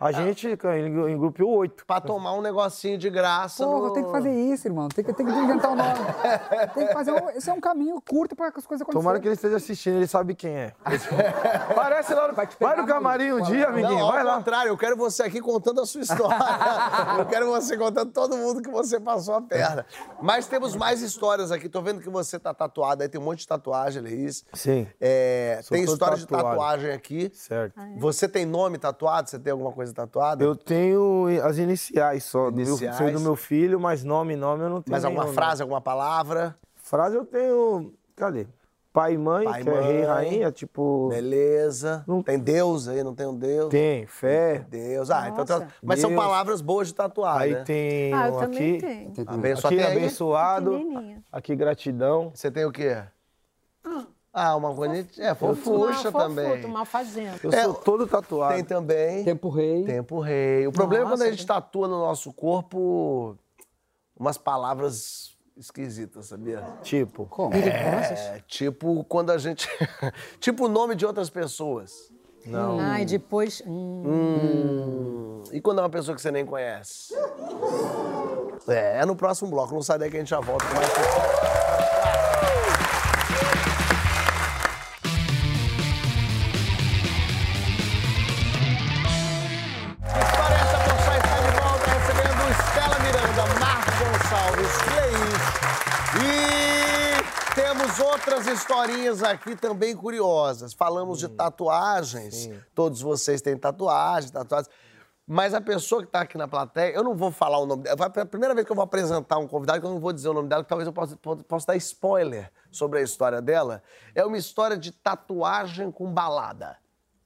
[0.00, 1.84] A gente em, em grupo oito.
[1.86, 3.64] Pra tomar um negocinho de graça.
[3.64, 3.92] Porra, no...
[3.92, 4.88] tem que fazer isso, irmão.
[4.88, 5.94] Tem que, tem que inventar um nome.
[6.74, 9.02] tem que fazer um, esse é um caminho curto para que as coisas aconteçam.
[9.02, 10.72] Tomara que ele esteja assistindo, ele sabe quem é.
[11.74, 12.34] Parece lá no...
[12.34, 14.36] Vai Vai no camarim um dia, amiguinho, Não, vai ao lá.
[14.36, 16.36] contrário, eu quero você aqui contando a sua história.
[17.18, 19.86] eu quero você contando todo mundo que você passou a perna.
[20.20, 21.68] Mas temos mais histórias aqui.
[21.68, 24.44] Tô vendo que você tá tatuado aí, tem um monte de tatuagem, Leís.
[24.52, 24.86] Sim.
[25.00, 26.48] É, tem história de tatuado.
[26.50, 27.30] tatuagem aqui.
[27.34, 27.74] Certo.
[27.98, 29.28] Você tem nome tatuado?
[29.28, 30.42] Você tem alguma coisa tatuada?
[30.44, 32.50] Eu tenho as iniciais só.
[32.50, 32.96] do meu- Iniciais.
[32.96, 35.80] Sei do meu filho, mas nome, nome eu não tenho Mas alguma nenhum, frase, alguma
[35.80, 36.44] palavra?
[36.46, 36.54] não.
[36.76, 37.92] Frase eu tenho...
[38.14, 38.46] Cadê?
[38.92, 40.04] Pai e mãe, Pai que é rei e mãe.
[40.06, 41.08] rainha, tipo...
[41.08, 42.04] Beleza.
[42.06, 43.68] Não- Tem Deus aí, não tem um Deus?
[43.70, 44.64] Tem, fé.
[44.68, 45.10] Deus.
[45.10, 45.68] Ah, então tem- Nossa.
[45.82, 46.22] Mas são Deus.
[46.22, 47.64] palavras boas de tatuar, Aí né?
[47.64, 48.86] tem Ah, eu um também aqui...
[48.86, 49.12] tenho.
[49.28, 50.80] Abençoa Aqui abençoado,
[51.32, 52.30] aqui gratidão.
[52.34, 53.02] Você tem o quê?
[54.36, 55.28] Ah, uma bonitinha.
[55.28, 56.48] É, fofucha Uma também.
[56.48, 57.38] fofuta, uma fazenda.
[57.40, 58.52] Eu É, sou todo tatuado.
[58.54, 59.22] Tem também.
[59.22, 59.84] Tempo rei.
[59.84, 60.66] Tempo rei.
[60.66, 63.36] O problema é quando a Nossa, gente tatua no nosso corpo
[64.18, 66.64] umas palavras esquisitas, sabia?
[66.82, 67.54] Tipo, Como?
[67.54, 69.68] É, tipo quando a gente.
[70.40, 72.10] tipo o nome de outras pessoas.
[72.44, 72.80] não.
[72.80, 73.62] Ah, e depois.
[73.64, 77.14] hum, Hum, e quando é uma pessoa que você nem conhece?
[78.66, 79.72] É, é no próximo bloco.
[79.74, 81.63] Não sai daí que a gente já volta com mais.
[97.96, 100.72] Temos outras historinhas aqui também curiosas.
[100.72, 102.50] Falamos de tatuagens.
[102.74, 104.70] Todos vocês têm tatuagem, tatuagens.
[105.26, 107.96] Mas a pessoa que está aqui na plateia, eu não vou falar o nome dela.
[107.96, 110.12] Vai- É a primeira vez que eu vou apresentar um convidado, que eu não vou
[110.12, 113.82] dizer o nome dela, que talvez eu possa, possa dar spoiler sobre a história dela.
[114.14, 116.76] É uma história de tatuagem com balada.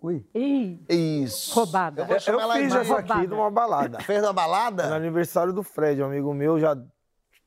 [0.00, 0.24] Ui.
[0.32, 1.52] Ih, Isso.
[1.56, 2.02] Roubada.
[2.02, 3.98] Eu vou Eu, ela fiz de- essa aqui numa balada.
[4.00, 4.94] Fez na No balada?
[4.94, 6.76] aniversário do Fred, um amigo meu, já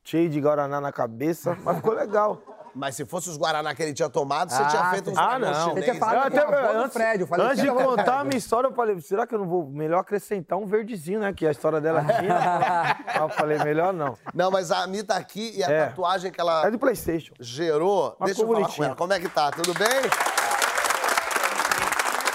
[0.04, 2.42] cheio de Guaraná na cabeça, mas ficou legal.
[2.74, 5.38] Mas se fosse os Guaraná que ele tinha tomado, você Ah, tinha feito uns ah,
[5.38, 5.74] não.
[5.74, 6.30] Você tinha falado né?
[6.30, 8.02] que era a avó do Fred, eu falei, antes de "Tira a avó do contar
[8.02, 8.28] a Fred".
[8.28, 11.32] minha história, eu falei, será que eu não vou melhor acrescentar um verdezinho, né?
[11.34, 12.96] Que a história dela tinha.
[13.06, 14.16] Aí eu falei, melhor não.
[14.34, 15.86] Não, mas a Mi tá aqui e a É.
[15.88, 17.34] tatuagem que ela É do Playstation.
[17.38, 18.16] gerou.
[18.18, 18.86] Mas Deixa eu ficou falar com bonitinho.
[18.86, 18.96] ela.
[18.96, 19.50] Como é que tá?
[19.50, 19.88] Tudo bem?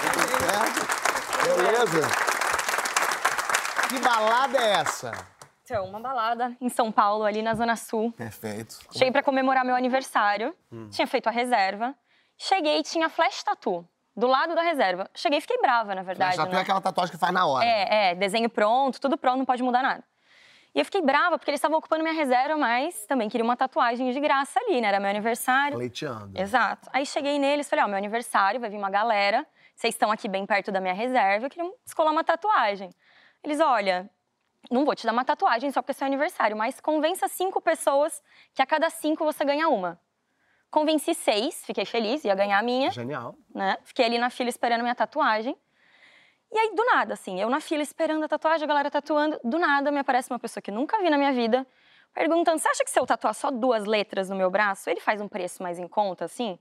[0.02, 0.86] Tudo certo?
[1.56, 2.08] Beleza?
[3.88, 5.10] Que balada é essa?
[5.70, 8.10] Então, uma balada em São Paulo, ali na Zona Sul.
[8.12, 8.78] Perfeito.
[8.90, 10.54] Cheguei pra comemorar meu aniversário.
[10.72, 10.88] Hum.
[10.88, 11.94] Tinha feito a reserva.
[12.38, 15.10] Cheguei e tinha flash tattoo do lado da reserva.
[15.14, 16.36] Cheguei e fiquei brava, na verdade.
[16.36, 16.60] Já tu é né?
[16.62, 17.66] aquela tatuagem que faz na hora.
[17.66, 20.02] É, é, desenho pronto, tudo pronto, não pode mudar nada.
[20.74, 24.10] E eu fiquei brava, porque eles estavam ocupando minha reserva, mas também queria uma tatuagem
[24.10, 24.88] de graça ali, né?
[24.88, 25.76] Era meu aniversário.
[25.76, 26.40] Leiteando.
[26.40, 26.88] Exato.
[26.92, 30.46] Aí cheguei neles, falei, ó, meu aniversário, vai vir uma galera, vocês estão aqui bem
[30.46, 32.90] perto da minha reserva, eu queria descolar uma tatuagem.
[33.42, 34.10] Eles, olha,
[34.70, 38.22] não vou te dar uma tatuagem só porque é seu aniversário, mas convença cinco pessoas
[38.54, 40.00] que a cada cinco você ganha uma.
[40.70, 43.34] Convenci seis, fiquei feliz, ia ganhar a minha, Genial.
[43.54, 43.78] né?
[43.84, 45.56] Fiquei ali na fila esperando minha tatuagem.
[46.50, 49.58] E aí, do nada, assim, eu na fila esperando a tatuagem, a galera tatuando, do
[49.58, 51.66] nada me aparece uma pessoa que nunca vi na minha vida,
[52.12, 55.20] perguntando: você acha que se eu tatuar só duas letras no meu braço, ele faz
[55.20, 56.58] um preço mais em conta, assim?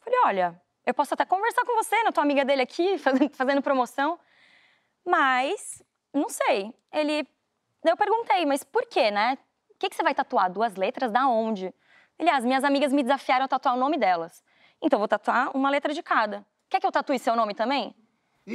[0.00, 2.10] Falei: olha, eu posso até conversar com você, né?
[2.12, 4.18] Tô amiga dele aqui, fazendo, fazendo promoção,
[5.04, 6.74] mas não sei.
[6.92, 7.26] Ele.
[7.84, 9.38] Eu perguntei, mas por quê, né?
[9.70, 10.50] O que, que você vai tatuar?
[10.50, 11.72] Duas letras da onde?
[12.18, 14.44] Ele, "Ah, as minhas amigas me desafiaram a tatuar o nome delas.
[14.82, 16.44] Então eu vou tatuar uma letra de cada.
[16.68, 17.94] Quer que eu tatue seu nome também?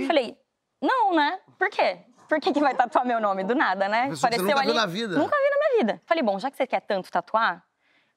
[0.07, 0.37] Falei,
[0.81, 1.39] não, né?
[1.57, 1.99] Por quê?
[2.27, 3.43] Por que, que vai tatuar meu nome?
[3.43, 4.09] Do nada, né?
[4.09, 5.17] Pessoa nunca viu na vida.
[5.17, 6.01] Nunca vi na minha vida.
[6.05, 7.63] Falei, bom, já que você quer tanto tatuar,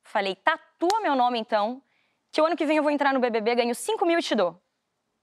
[0.03, 1.83] falei, tatua meu nome então,
[2.33, 4.35] que o ano que vem eu vou entrar no BBB, ganho 5 mil e te
[4.35, 4.61] dou.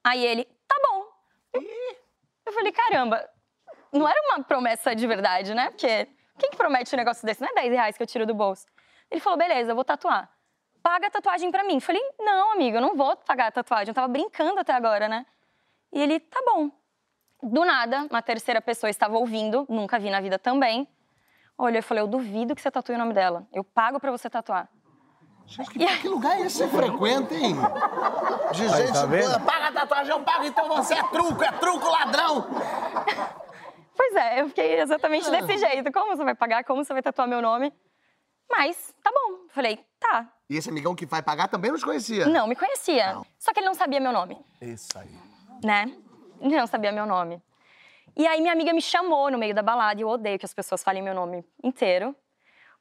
[0.03, 1.05] Aí ele, tá bom.
[2.45, 3.27] Eu falei, caramba,
[3.97, 5.69] não era uma promessa de verdade, né?
[5.69, 7.41] Porque quem que promete um negócio desse?
[7.41, 8.65] Não é 10 reais que eu tiro do bolso.
[9.09, 10.29] Ele falou, beleza, eu vou tatuar.
[10.83, 11.79] Paga a tatuagem pra mim.
[11.79, 13.89] Falei, não, amigo, eu não vou pagar a tatuagem.
[13.89, 15.25] Eu tava brincando até agora, né?
[15.91, 16.69] E ele, tá bom.
[17.41, 20.87] Do nada, uma terceira pessoa estava ouvindo, nunca vi na vida também.
[21.57, 23.47] Olha, eu falei, eu duvido que você tatue o nome dela.
[23.53, 24.69] Eu pago pra você tatuar.
[25.47, 27.55] Gente, que, que lugar é esse que você frequenta, hein?
[28.51, 32.47] De gente tá paga a tatuagem, eu pago, então você é truco, é truco, ladrão.
[33.95, 35.31] Pois é, eu fiquei exatamente Ah.
[35.31, 35.91] desse jeito.
[35.91, 36.63] Como você vai pagar?
[36.63, 37.73] Como você vai tatuar meu nome?
[38.49, 39.47] Mas, tá bom.
[39.49, 40.31] Falei, tá.
[40.49, 42.27] E esse amigão que vai pagar também não te conhecia?
[42.27, 43.17] Não, me conhecia.
[43.39, 44.37] Só que ele não sabia meu nome.
[44.61, 45.09] Isso aí.
[45.63, 45.85] né?
[46.39, 47.41] Não sabia meu nome.
[48.15, 50.53] E aí minha amiga me chamou no meio da balada e eu odeio que as
[50.53, 52.15] pessoas falem meu nome inteiro.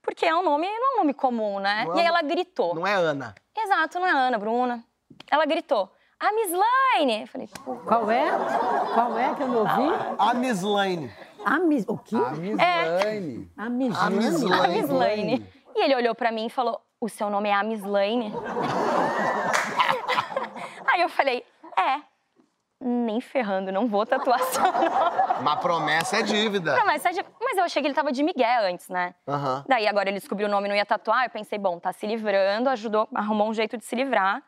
[0.03, 1.85] Porque é um nome, não é um nome comum, né?
[1.87, 2.75] Não é e aí ela gritou.
[2.75, 3.35] Não é Ana.
[3.57, 4.85] Exato, não é Ana, Bruna.
[5.31, 5.91] Ela gritou,
[6.29, 7.21] a Miss Laine!
[7.23, 8.25] Eu falei, pô, Qual é?
[8.95, 10.17] Qual é que eu não ouvi?
[10.19, 11.11] A Miss Lane.
[11.45, 11.85] A mis...
[11.87, 12.17] O quê?
[12.17, 13.51] A Mislaine.
[13.57, 13.99] A mis...
[13.99, 14.81] A Miss a Lane.
[14.81, 15.47] Miss Laine.
[15.77, 18.33] E ele olhou pra mim e falou, o seu nome é a Miss Laine?
[20.87, 21.45] aí eu falei,
[21.79, 22.01] é.
[22.87, 24.89] Nem ferrando, não vou tatuar seu nome.
[25.41, 26.77] Uma promessa é dívida.
[26.77, 29.15] Não, mas, sabe- mas eu achei que ele tava de migué antes, né?
[29.27, 29.65] Aham.
[29.67, 31.25] Daí agora ele descobriu o nome e não ia tatuar.
[31.25, 34.43] Eu pensei, bom, tá se livrando, ajudou, arrumou um jeito de se livrar.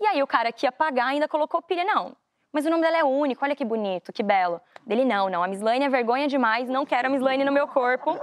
[0.00, 1.84] E aí o cara que ia pagar ainda colocou pilha.
[1.84, 2.16] Não,
[2.52, 4.60] mas o nome dela é único, olha que bonito, que belo.
[4.86, 8.18] Dele, não, não, a Mislaine é vergonha demais, não quero a Mislaine no meu corpo.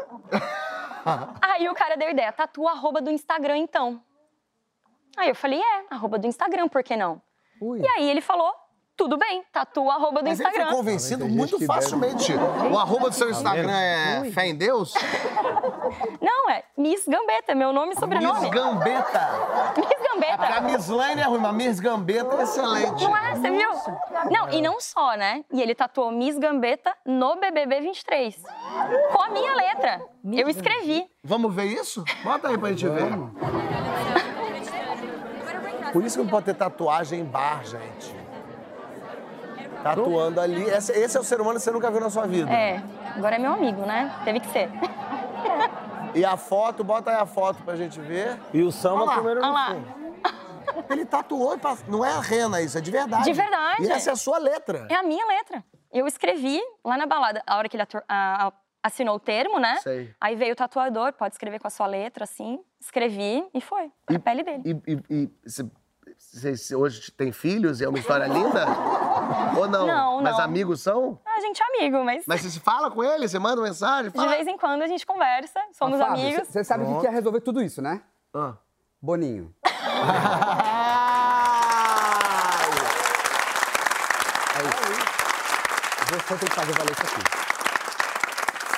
[1.41, 4.01] aí o cara deu ideia, tatua a arroba do Instagram então.
[5.15, 7.21] Aí eu falei, é, arroba do Instagram, por que não?
[7.61, 7.79] Ui.
[7.79, 8.53] E aí ele falou,
[8.97, 10.75] tudo bem, tatua a arroba do Mas ele foi Instagram.
[10.77, 12.33] convencido Tem gente muito facilmente.
[12.33, 14.93] O arroba do seu Instagram é fé em Deus?
[16.19, 18.41] Não, é Miss Gambetta, meu nome e sobrenome.
[18.41, 19.29] Miss Gambetta.
[19.77, 20.43] Miss Gambetta.
[20.45, 23.03] A Miss Lane é ruim, mas Miss Gambetta é excelente.
[23.03, 23.35] Não é?
[23.35, 23.69] Você viu?
[24.31, 25.45] Não, e não só, né?
[25.53, 28.41] E ele tatuou Miss Gambetta no BBB 23.
[29.13, 30.01] Com a minha letra.
[30.33, 31.07] Eu escrevi.
[31.23, 32.03] Vamos ver isso?
[32.23, 33.11] Bota aí pra gente ver.
[35.93, 38.16] Por isso que não pode ter tatuagem em bar, gente.
[39.95, 40.63] Tatuando ali.
[40.63, 42.51] Esse, esse é o ser humano que você nunca viu na sua vida.
[42.51, 42.81] É,
[43.15, 44.13] agora é meu amigo, né?
[44.23, 44.69] Teve que ser.
[46.13, 48.39] E a foto, bota aí a foto pra gente ver.
[48.53, 49.67] E o samba Olha lá, primeiro olha no lá.
[49.75, 49.97] fim.
[50.89, 51.85] Ele tatuou e passou.
[51.89, 53.23] Não é a rena isso, é de verdade.
[53.25, 53.83] De verdade.
[53.83, 54.87] E essa é a sua letra.
[54.89, 55.63] É a minha letra.
[55.91, 59.59] Eu escrevi lá na balada, a hora que ele ator- a- a- assinou o termo,
[59.59, 59.77] né?
[59.81, 60.13] Sei.
[60.19, 62.59] Aí veio o tatuador, pode escrever com a sua letra, assim.
[62.79, 63.91] Escrevi e foi.
[64.07, 64.61] A pele dele.
[64.65, 65.29] E, e, e
[66.17, 68.65] se hoje tem filhos e é uma história linda?
[69.57, 69.87] Ou não?
[69.87, 70.43] Não, Mas não.
[70.43, 71.19] amigos são?
[71.25, 73.27] A gente é amigo, mas, Mas você se fala com ele?
[73.27, 74.11] Você manda mensagem?
[74.11, 74.29] de Fala.
[74.29, 76.47] vez em quando a gente conversa, somos Fábio, amigos.
[76.47, 78.01] Você sabe o que ia resolver tudo isso, né?
[78.33, 78.53] Ah.
[79.01, 79.53] Boninho.
[86.07, 87.36] Você tem que fazer valer isso aqui.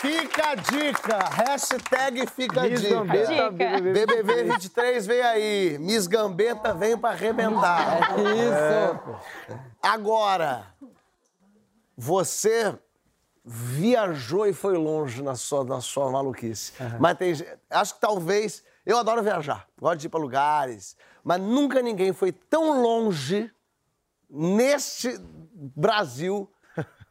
[0.01, 1.17] Fica a dica!
[1.29, 2.95] Hashtag fica a Miss dica.
[2.95, 3.51] Gambetta, Dica.
[3.51, 4.05] BBB.
[4.05, 5.77] BBB 23 vem aí.
[5.79, 7.99] Miss Gambetta vem pra arrebentar.
[8.17, 9.19] Isso!
[9.81, 10.67] Agora,
[11.97, 12.77] você
[13.43, 16.71] viajou e foi longe na sua, na sua maluquice.
[16.99, 18.63] Mas tem gente- Acho que talvez.
[18.85, 20.95] Eu adoro viajar, gosto de ir pra lugares.
[21.23, 23.51] Mas nunca ninguém foi tão longe
[24.29, 25.19] neste
[25.75, 26.49] Brasil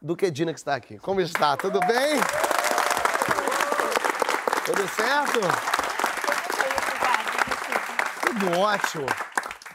[0.01, 0.99] do que Dina que está aqui.
[0.99, 1.57] Como está?
[1.57, 2.19] Tudo bem?
[4.69, 5.41] Tudo certo?
[8.21, 9.07] Tudo ótimo.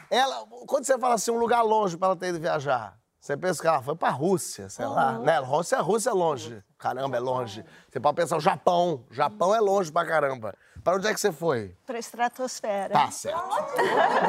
[0.08, 3.60] Ela, quando você fala assim, um lugar longe para ela ter ido viajar, Você pensa
[3.60, 5.18] que ela foi pra Rússia, sei lá.
[5.18, 5.38] Né?
[5.38, 6.62] Rússia, Rússia é longe.
[6.78, 7.64] Caramba, é longe.
[7.90, 9.04] Você pode pensar o Japão.
[9.10, 10.54] Japão é longe pra caramba.
[10.84, 11.74] Pra onde é que você foi?
[11.86, 12.92] Pra estratosfera.
[12.92, 13.40] Tá certo.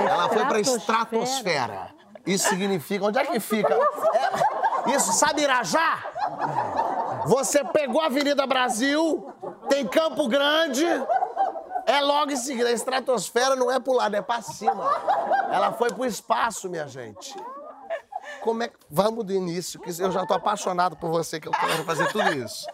[0.09, 1.93] Ela foi pra estratosfera.
[2.25, 3.05] Isso significa.
[3.05, 3.71] Onde é que fica?
[3.73, 6.01] É- isso, sabe Irajá?
[7.25, 9.33] Você pegou a Avenida Brasil,
[9.69, 10.85] tem Campo Grande,
[11.85, 12.69] é logo em seguida.
[12.69, 14.89] A estratosfera não é pro lado, é pra cima.
[15.51, 17.35] Ela foi pro espaço, minha gente.
[18.41, 18.75] Como é que.
[18.89, 22.31] Vamos do início, que eu já tô apaixonado por você, que eu quero fazer tudo
[22.33, 22.67] isso.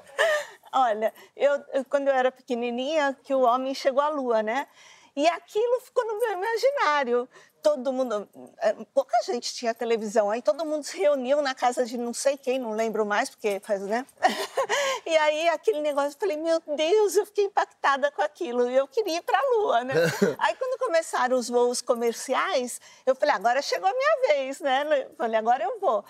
[0.74, 4.68] Olha, eu, eu- quando eu era pequenininha, que o homem chegou à Lua, né?
[5.16, 7.28] E aquilo ficou no meu imaginário.
[7.62, 8.28] Todo mundo,
[8.60, 12.36] eh, pouca gente tinha televisão, aí todo mundo se reuniu na casa de não sei
[12.38, 14.06] quem, não lembro mais, porque faz, né?
[15.06, 18.88] E aí aquele negócio, eu falei, meu Deus, eu fiquei impactada com aquilo, e eu
[18.88, 19.94] queria ir para a Lua, né?
[20.40, 24.86] Aí quando começaram os voos comerciais, eu falei, agora chegou a minha vez, né?
[25.10, 26.06] Eu Falei, agora eu vou.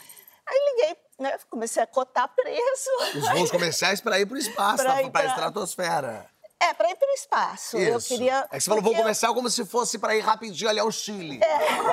[0.45, 1.37] Aí liguei, né?
[1.49, 2.89] Comecei a cotar preço.
[3.15, 6.29] Os voos comerciais pra ir pro espaço, Pra pra, ir pra pra- estratosfera.
[6.63, 7.78] É, para ir para o espaço.
[7.78, 8.08] Eu Isso.
[8.10, 8.45] queria.
[8.52, 10.91] É que você falou porque eu- comercial como se fosse pra ir rapidinho ali ao
[10.91, 11.39] Chile.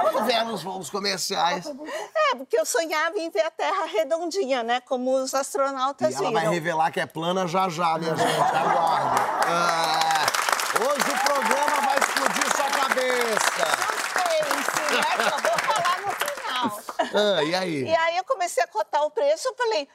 [0.03, 1.65] Quando vier nos voos comerciais.
[1.67, 4.81] É, porque eu sonhava em ver a Terra redondinha, né?
[4.83, 6.41] Como os astronautas E ela viram.
[6.43, 8.31] vai revelar que é plana já já, minha gente.
[8.31, 9.23] Aguarde.
[9.49, 10.85] É.
[10.85, 13.69] Hoje o programa vai explodir sua cabeça.
[13.89, 15.31] Suspense, né?
[15.31, 16.81] Só vou falar no final.
[17.39, 17.85] Ah, e aí?
[17.85, 19.89] E aí eu comecei a cotar o preço, eu falei,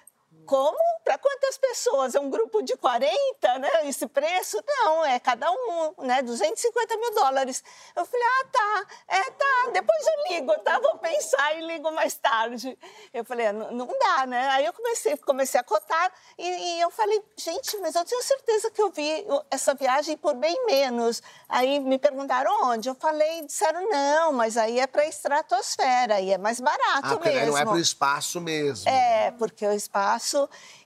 [0.46, 0.78] como?
[1.04, 2.16] Para quantas pessoas?
[2.16, 3.70] É um grupo de 40, né?
[3.90, 4.58] Esse preço?
[4.66, 6.22] Não, é cada um, né?
[6.22, 7.62] 250 mil dólares.
[7.96, 10.80] Eu falei, ah, tá, é, tá, depois eu ligo, tá?
[10.80, 12.78] Vou pensar e ligo mais tarde.
[13.14, 14.48] Eu falei, "Ah, não, não dá, né?
[14.52, 18.72] Aí eu comecei, comecei a cotar e, e eu falei, gente, mas eu tenho certeza
[18.72, 21.22] que eu vi essa viagem por bem menos.
[21.50, 22.88] Aí me perguntaram onde?
[22.88, 27.52] Eu falei, disseram, não, mas aí é para estratosfera, aí é mais barato Ah, mesmo.
[27.52, 28.90] não é pro espaço mesmo.
[28.90, 30.33] É, porque o espaço.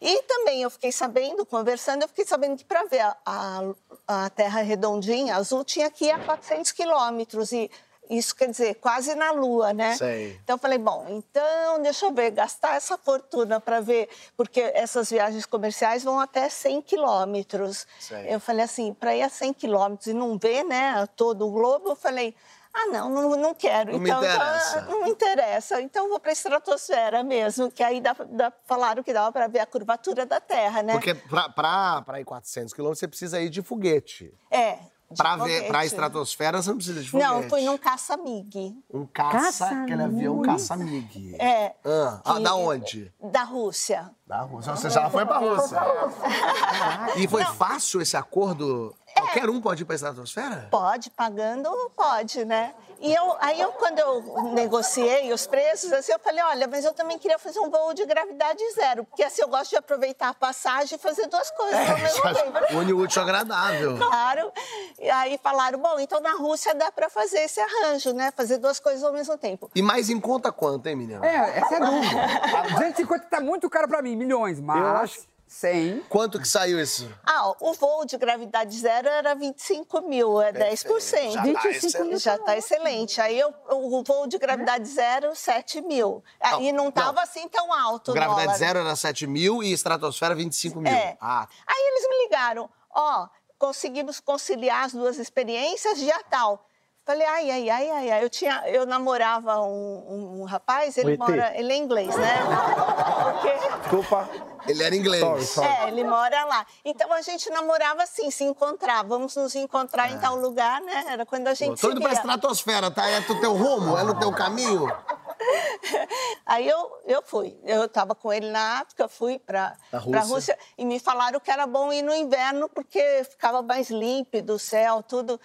[0.02, 3.62] E também eu fiquei sabendo, conversando, eu fiquei sabendo que para ver a, a,
[4.08, 7.52] a Terra redondinha, azul, tinha que ir a 400 quilômetros.
[7.52, 7.70] E
[8.10, 9.96] isso quer dizer, quase na Lua, né?
[9.96, 10.40] Sei.
[10.44, 15.10] Então eu falei, bom, então deixa eu ver, gastar essa fortuna para ver, porque essas
[15.10, 17.86] viagens comerciais vão até 100 quilômetros.
[18.30, 21.90] Eu falei assim, para ir a 100 quilômetros e não ver, né, todo o globo,
[21.90, 22.34] eu falei.
[22.74, 23.94] Ah, não, não, não quero.
[23.94, 24.82] Não me então, interessa.
[24.82, 25.82] não me interessa.
[25.82, 29.60] Então vou para a estratosfera mesmo, que aí dá, dá- falaram que dava para ver
[29.60, 30.94] a curvatura da Terra, né?
[30.94, 34.34] Porque pra ir 400 quilômetros, você precisa ir de foguete.
[34.52, 34.78] É.
[35.16, 35.86] Pra, ver, foguete.
[35.86, 37.30] estratosfera, você não precisa de foguete.
[37.32, 38.76] Não, fui num caça-mig.
[38.94, 40.46] Um caça, Caça aquele avião Mig.
[40.52, 41.36] caça-mig.
[41.40, 41.74] É.
[41.86, 43.14] Ah, ah, que- da onde?
[43.24, 44.12] Da Rússia.
[44.28, 44.76] Da Rússia.
[44.76, 45.80] Você já foi pra Rússia.
[47.16, 48.94] E foi fácil esse acordo?
[49.20, 50.68] Qualquer um pode ir pra estratosfera?
[50.72, 52.74] Pode, pagando, pode, né?
[53.00, 56.94] E eu, aí eu, quando eu negociei os preços, assim, eu falei, olha, mas eu
[56.94, 60.34] também queria fazer um voo de gravidade zero, porque assim eu gosto de aproveitar a
[60.34, 62.74] passagem e fazer duas coisas ao mesmo tempo.
[62.76, 63.98] Une o útil agradável.
[63.98, 64.52] Claro.
[64.98, 68.32] E aí falaram, bom, então na Rússia dá para fazer esse arranjo, né?
[68.36, 69.70] Fazer duas coisas ao mesmo tempo.
[69.76, 71.24] E mais em conta quanto, hein, menina?
[71.24, 72.28] É, essa é a dúvida.
[72.74, 76.04] 250 tá muito caro pra mim, milhões, mas Eu acho- 100.
[76.10, 77.10] Quanto que saiu isso?
[77.26, 81.32] Ah, o voo de gravidade zero era 25 mil, é 10%.
[81.32, 82.10] Já tá 25 excelente.
[82.10, 82.20] mil.
[82.20, 83.22] Já está excelente.
[83.22, 86.24] Aí eu, o voo de gravidade zero, 7 mil.
[86.40, 86.90] Aí não não.
[86.90, 88.12] estava assim tão alto.
[88.12, 88.58] o Gravidade dólar.
[88.58, 90.92] zero era 7 mil e estratosfera 25 mil.
[90.92, 91.18] É.
[91.22, 96.66] Ah, Aí eles me ligaram, ó, conseguimos conciliar as duas experiências, dia tal.
[97.08, 98.24] Falei, ai, ai, ai, ai, ai.
[98.26, 101.20] Eu, tinha, eu namorava um, um rapaz, ele O ET.
[101.20, 102.36] mora, ele é inglês, né?
[102.44, 103.78] O quê?
[103.80, 104.30] Desculpa.
[104.68, 105.22] ele era inglês.
[105.24, 105.70] Sorry, sorry.
[105.70, 106.66] É, ele mora lá.
[106.84, 109.06] Então a gente namorava assim, se encontrar.
[109.06, 111.06] Vamos nos encontrar em tal lugar, né?
[111.08, 113.08] Era quando a gente Tô indo pra estratosfera, tá?
[113.08, 113.98] É no teu rumo?
[113.98, 114.86] É no teu caminho?
[116.46, 117.58] Aí eu, eu fui.
[117.64, 120.24] Eu estava com ele na África, fui para Na a Rússia.
[120.24, 124.60] Rússia e me falaram que era bom ir no inverno porque ficava mais límpido o
[124.60, 125.40] céu, tudo.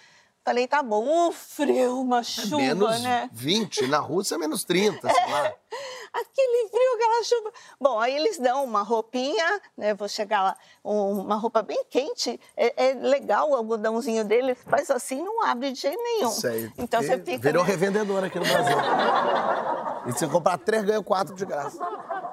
[0.45, 1.29] Falei, tá bom.
[1.29, 3.29] Uh, frio, uma chuva, menos né?
[3.31, 3.87] 20.
[3.87, 5.53] Na Rússia, menos 30, sei lá.
[6.13, 7.51] Aquele frio, aquela chuva.
[7.79, 9.93] Bom, aí eles dão uma roupinha, né?
[9.93, 12.39] Vou chegar lá, um- uma roupa bem quente.
[12.55, 16.29] É, é legal o algodãozinho deles, faz assim, não abre de jeito nenhum.
[16.31, 16.71] Sei.
[16.77, 17.37] Então E você fica.
[17.39, 17.69] Virou né?
[17.71, 18.77] revendedor aqui no Brasil.
[20.07, 21.77] e se você comprar três, ganha quatro de graça.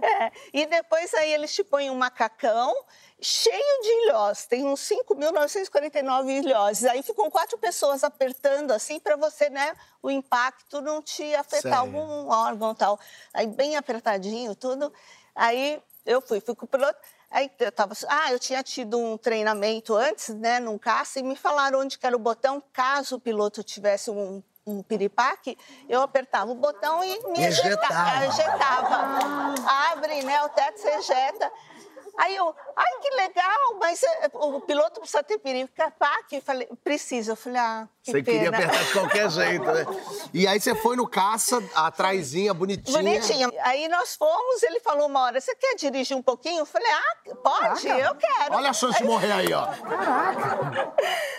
[0.00, 2.72] É, e depois aí eles te põem um macacão
[3.20, 4.46] cheio de ilhós.
[4.46, 6.84] Tem uns 5.949 ilhós.
[6.84, 11.72] Aí ficam quatro pessoas apertando assim para você, né, o impacto não te afetar Sei.
[11.72, 13.00] algum órgão e tal.
[13.34, 14.92] Aí bem apertadinho tudo.
[15.34, 16.98] Aí eu fui, fui com o piloto.
[17.28, 21.34] Aí eu tava, ah, eu tinha tido um treinamento antes, né, num caça, e me
[21.34, 25.58] falaram onde que era o botão caso o piloto tivesse um um piripaque,
[25.88, 28.24] eu apertava o botão e me Ejetava.
[28.26, 28.26] ejetava.
[28.26, 29.54] ejetava.
[29.90, 30.42] Abre, né?
[30.44, 31.52] O teto se ejeta.
[32.18, 36.36] Aí eu, ai, que legal, mas eh, o piloto precisa ter piripaque.
[36.36, 37.32] Eu falei, precisa.
[37.32, 39.86] Eu falei, ah, que Você queria apertar de qualquer jeito, né?
[40.34, 42.98] E aí você foi no caça, atraizinha, bonitinha.
[42.98, 43.48] Bonitinha.
[43.60, 46.60] Aí nós fomos, ele falou uma hora, você quer dirigir um pouquinho?
[46.62, 48.54] Eu falei, ah, pode, eu quero.
[48.56, 49.68] Olha a chance de morrer aí, ó.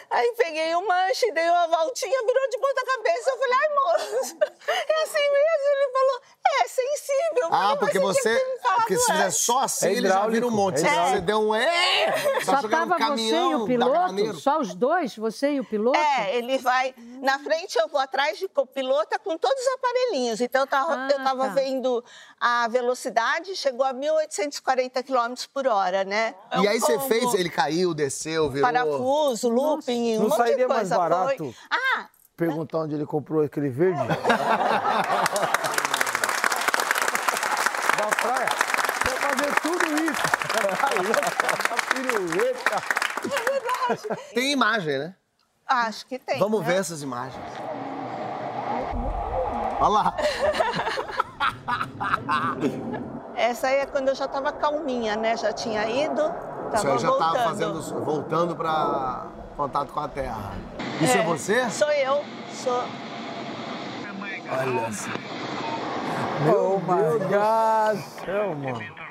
[0.09, 3.29] Aí peguei o manche, dei uma voltinha, virou de ponta cabeça.
[3.29, 4.37] Eu falei, ai, moço,
[4.67, 5.67] é assim mesmo?
[5.73, 7.43] Ele falou, é sensível.
[7.43, 8.39] Eu falei, Ah, porque "Mas você.
[8.75, 10.85] Porque se fizer é." só assim, É ele já vira um monte.
[10.85, 11.55] é Você- deu um.
[11.55, 12.13] É!
[12.45, 14.33] Só Tá tava um caminhão, você e o piloto?
[14.39, 15.15] Só os dois?
[15.17, 15.97] Você e o piloto?
[15.97, 20.41] É, ele vai na frente, eu vou atrás de copilota com todos os aparelhinhos.
[20.41, 21.53] Então eu tava, Ah, eu tava tá.
[21.53, 22.03] vendo
[22.39, 26.35] a velocidade, chegou a 1.840 km por hora, né?
[26.51, 27.07] É E um aí você combo.
[27.07, 28.67] fez, ele caiu, desceu, virou.
[28.71, 30.75] Parafuso, looping, um Não monte de sairia coisa.
[30.75, 31.37] mais barato?
[31.37, 31.55] Foi.
[31.71, 33.99] Ah, Perguntar onde ele comprou aquele verde?
[37.97, 38.49] da praia.
[39.03, 40.23] Quer fazer tudo isso.
[41.93, 42.83] Pirueta.
[44.33, 45.15] Tem imagem, né?
[45.67, 46.39] Acho que tem.
[46.39, 46.67] Vamos né?
[46.67, 47.43] ver essas imagens.
[49.79, 50.15] Olha lá.
[53.35, 55.35] Essa aí é quando eu já estava calminha, né?
[55.35, 57.33] Já tinha ido, O estava senhor já voltando.
[57.33, 59.25] tá fazendo, voltando para
[59.57, 60.51] contato com a Terra.
[61.01, 61.69] Isso é, você?
[61.69, 62.83] Sou eu, sou.
[64.51, 65.09] Olha só.
[66.45, 67.99] Oh my God!
[68.23, 69.03] Céu, mano.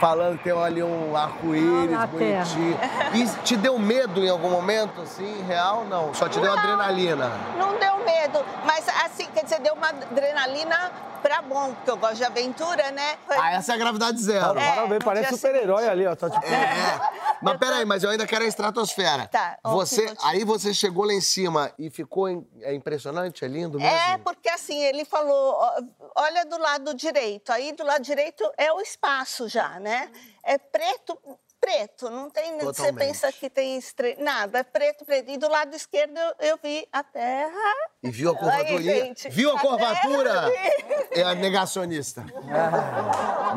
[0.00, 2.44] Falando que tem ali um arco-íris Olha a Terra.
[2.44, 2.78] bonitinho.
[3.14, 5.84] E te deu medo em algum momento, assim, real?
[5.84, 6.12] Não.
[6.14, 6.58] Só te deu Não.
[6.58, 7.30] adrenalina.
[7.56, 10.90] Não deu medo, mas assim, quer dizer, deu uma adrenalina
[11.22, 13.16] pra bom, porque eu gosto de aventura, né?
[13.26, 14.56] Foi- Ah, essa é a gravidade zero.
[14.58, 16.14] É, Parabéns, parece dia super-herói ali, ó.
[16.14, 16.46] Tá tipo...
[16.46, 17.00] É.
[17.42, 19.26] Mas peraí, mas eu ainda quero a estratosfera.
[19.28, 22.28] Tá, Você, aí você chegou lá em cima e ficou
[22.60, 23.94] é impressionante, é lindo mesmo?
[23.94, 25.56] É, porque assim, ele falou,
[26.16, 27.50] olha do lado direito.
[27.50, 30.10] Aí do lado direito é o espaço já, né?
[30.42, 31.18] É preto,
[31.60, 32.54] preto, não tem.
[32.58, 32.98] Você Totalmente.
[32.98, 34.16] pensa que tem estre...
[34.18, 35.30] nada, é preto, preto.
[35.30, 37.74] E do lado esquerdo eu, eu vi a terra.
[38.02, 38.76] E viu a curvatura?
[38.76, 40.50] Aí, gente, viu a a curvatura?
[40.50, 42.24] terra, É a negacionista.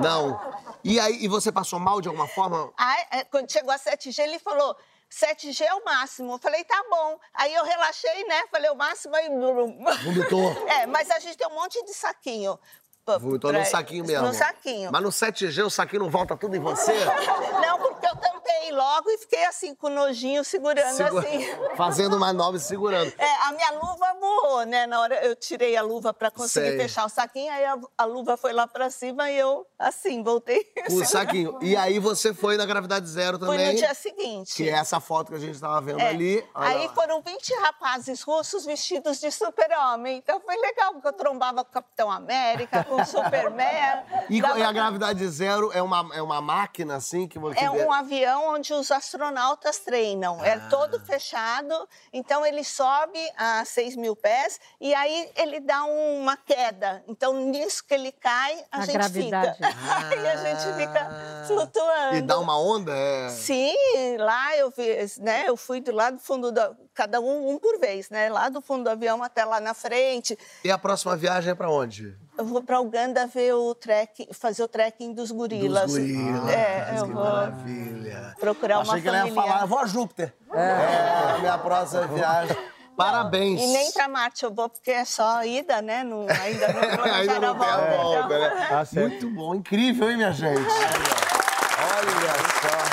[0.01, 0.39] Não.
[0.83, 2.71] E aí, e você passou mal de alguma forma?
[2.77, 4.75] Aí, é, quando chegou a 7G, ele falou.
[5.11, 6.33] 7G é o máximo.
[6.33, 7.19] Eu falei, tá bom.
[7.33, 8.43] Aí eu relaxei, né?
[8.49, 9.27] Falei, o máximo aí.
[9.29, 10.51] Vomitou?
[10.71, 12.57] É, mas a gente tem um monte de saquinho.
[13.05, 14.27] Vomitou pra- no saquinho mesmo.
[14.27, 14.89] No saquinho.
[14.91, 16.93] Mas no 7G o saquinho não volta tudo em você?
[17.61, 21.47] Não, porque eu tampei logo e fiquei assim, com nojinho, segurando Segura- assim.
[21.75, 23.11] Fazendo manobra e segurando.
[23.17, 24.85] É, a minha luva voou, né?
[24.87, 26.77] Na hora eu tirei a luva para conseguir Sei.
[26.77, 30.63] fechar o saquinho, aí a, a luva foi lá para cima e eu, assim, voltei.
[30.87, 31.57] Com o saquinho.
[31.61, 33.67] E aí você foi na gravidade zero também.
[33.73, 34.53] no dia seguinte.
[34.55, 36.09] Que é essa foto que a gente tava vendo É.
[36.09, 36.45] ali.
[36.55, 36.93] Olha Aí lá.
[36.93, 40.17] foram 20 rapazes russos vestidos de super-homem.
[40.17, 44.03] Então foi legal, porque eu trombava com o Capitão América, com o Superman.
[44.29, 47.59] E, Dava- e a gravidade zero é uma, é uma máquina assim que você.
[47.63, 50.37] É um avião onde os astronautas treinam.
[50.41, 50.47] Ah.
[50.47, 51.73] É todo fechado,
[52.11, 57.03] então ele sobe a 6 mil pés e aí ele dá uma queda.
[57.07, 59.55] Então, nisso que ele cai, a, A gente gravidade.
[59.57, 59.71] fica.
[60.11, 62.15] Aí a gente fica flutuando.
[62.17, 62.91] E dá uma onda?
[62.93, 63.29] É...
[63.29, 63.73] Sim,
[64.17, 64.83] lá eu vi,
[65.19, 65.43] né?
[65.47, 66.71] Eu fui do lado do fundo da.
[66.93, 68.29] Cada um, um por vez, né?
[68.29, 70.37] Lá do fundo do avião até lá na frente.
[70.63, 72.15] E a próxima viagem é pra onde?
[72.41, 75.91] Eu vou para Uganda ver o trek, fazer o trekking dos gorilas.
[75.93, 76.49] Dos gorilas.
[76.49, 78.35] É, eu que vou maravilha.
[78.39, 80.33] procurar uma Achei que ela ia falar, eu vou a Júpiter.
[80.51, 82.57] É, a minha próxima viagem.
[82.97, 83.61] Parabéns.
[83.61, 86.03] E nem para Marte eu vou, porque é só ida, né?
[86.03, 87.97] Não, ainda não Ainda planejaram a não volta.
[87.97, 88.67] volta, então- né?
[88.69, 88.87] Tá.
[89.01, 90.59] Muito bom, incrível, hein, minha gente?
[90.59, 92.90] Olha só.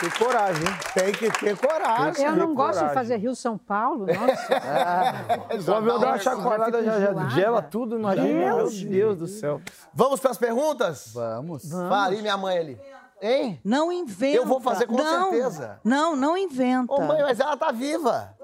[0.00, 0.78] Tem que ter coragem, hein?
[0.94, 2.24] Tem que ter coragem.
[2.24, 2.94] Eu não gosto de coragem.
[2.94, 5.70] fazer Rio-São Paulo, nossa.
[5.70, 8.26] O avião dá uma Fico chacoalhada, já, já gela tudo, imagina.
[8.26, 8.82] Meu Deus.
[8.82, 9.60] Deus do céu.
[9.92, 11.10] Vamos para as perguntas?
[11.12, 11.70] Vamos.
[11.70, 12.80] Fala, e minha mãe ali?
[13.20, 13.60] Hein?
[13.62, 14.38] Não inventa.
[14.38, 15.78] Eu vou fazer com não, certeza.
[15.84, 16.90] Não, não inventa.
[16.90, 18.34] Ô, mãe, mas ela tá viva.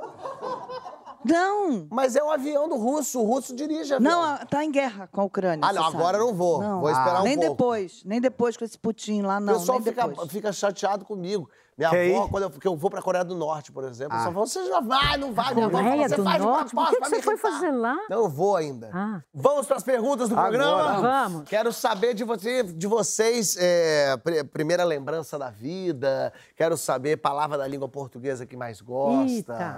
[1.28, 1.86] Não.
[1.90, 4.10] Mas é um avião do russo, o russo dirige avião.
[4.38, 5.68] Não, tá em guerra com a Ucrânia.
[5.68, 6.18] Ah, não, agora sabe.
[6.18, 6.60] eu não vou.
[6.80, 7.50] Vou esperar um nem pouco.
[7.50, 9.54] depois, nem depois com esse Putin lá, O não.
[9.54, 11.48] pessoal nem fica, fica chateado comigo.
[11.78, 12.30] Minha Quer avó, ir?
[12.30, 14.24] quando eu, que eu vou pra Coreia do Norte, por exemplo, Ah.
[14.24, 15.82] só fala, você já vai, não vai, não vai.
[15.84, 16.70] Coreia Você do faz de Norte?
[16.70, 17.96] propósito O que que pra você foi fazer lá?
[18.08, 18.88] Não, eu vou ainda.
[18.94, 19.20] Ah.
[19.34, 20.48] Vamos pras perguntas do Agora.
[20.58, 21.00] programa?
[21.02, 21.48] Vamos.
[21.48, 27.58] Quero saber de, você, de vocês, é, pri- primeira lembrança da vida, quero saber palavra
[27.58, 29.76] da língua portuguesa que mais gosta.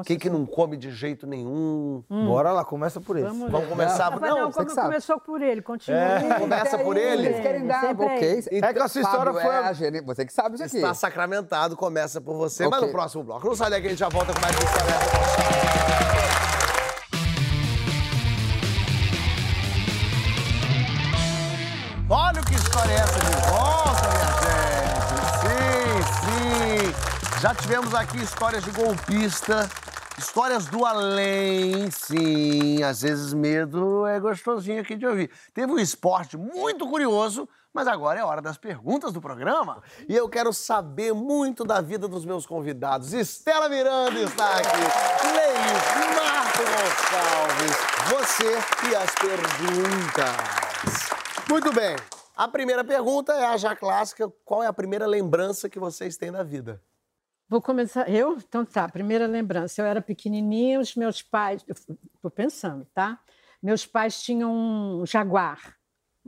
[0.00, 2.04] O que, que não come de jeito nenhum.
[2.10, 3.26] Bora lá, começa por esse.
[3.26, 4.20] Vamos Vamos começar por...
[4.20, 4.88] não, Não, como que sabe.
[4.88, 5.98] começou por ele, continua.
[5.98, 6.38] É.
[6.38, 7.26] Começa por ele?
[7.28, 8.44] Eles querem dar, Sempre ok.
[8.52, 10.76] É que a sua história foi é Você que sabe isso aqui.
[10.76, 11.37] Está sacramentado,
[11.76, 12.64] começa por você.
[12.68, 12.86] Mas Ok.
[12.86, 13.46] no próximo bloco.
[13.46, 16.18] Não sai daqui, a gente já volta com mais história essa.
[22.10, 25.28] Olha o que história é essa de volta, minha gente.
[25.42, 27.40] Sim, sim.
[27.42, 29.68] Já tivemos aqui histórias de golpista,
[30.16, 31.90] histórias do além.
[31.90, 35.30] Sim, às vezes medo é gostosinho aqui de ouvir.
[35.52, 37.46] Teve um esporte muito curioso,
[37.78, 39.80] mas agora é hora das perguntas do programa.
[40.08, 43.12] E eu quero saber muito da vida dos meus convidados.
[43.12, 44.80] Estela Miranda está aqui.
[45.36, 47.76] Leis Marco Gonçalves.
[48.10, 48.50] Você
[48.90, 50.38] e as perguntas.
[51.48, 51.94] Muito bem.
[52.34, 54.28] A primeira pergunta é a já clássica.
[54.44, 56.82] Qual é a primeira lembrança que vocês têm da vida?
[57.48, 58.10] Vou começar.
[58.10, 58.38] Eu?
[58.38, 59.80] Então tá, primeira lembrança.
[59.80, 61.64] Eu era pequenininha, os meus pais.
[61.68, 63.20] Estou pensando, tá?
[63.62, 65.77] Meus pais tinham um Jaguar,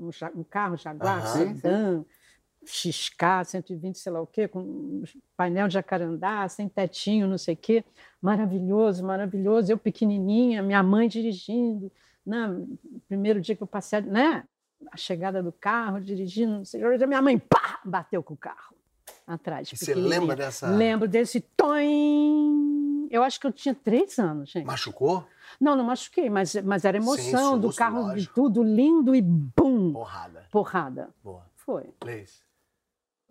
[0.01, 1.27] um, um carro Jaguar, Aham.
[1.55, 2.05] sedã,
[2.65, 5.03] XK, 120, sei lá o quê, com um
[5.37, 7.85] painel de jacarandá, sem tetinho, não sei o quê.
[8.21, 9.73] Maravilhoso, maravilhoso.
[9.73, 11.91] Eu pequenininha, minha mãe dirigindo.
[12.27, 12.55] Né?
[13.09, 14.45] Primeiro dia que eu passei, né?
[14.93, 17.07] A chegada do carro, dirigindo, não sei o quê.
[17.07, 18.75] Minha mãe, pá, bateu com o carro
[19.27, 19.71] atrás.
[19.71, 23.09] Você lembra dessa- Lembro desse toim.
[23.11, 24.67] Eu acho que eu tinha três anos, gente.
[24.67, 25.27] Machucou?
[25.61, 28.35] Não, não machuquei, mas, mas era emoção Sim, do carro, de lógico.
[28.35, 29.93] tudo lindo e bum!
[29.93, 30.45] Porrada.
[30.51, 31.09] Porrada.
[31.25, 31.43] Boa.
[31.57, 31.85] Foi.
[32.05, 32.43] Leis.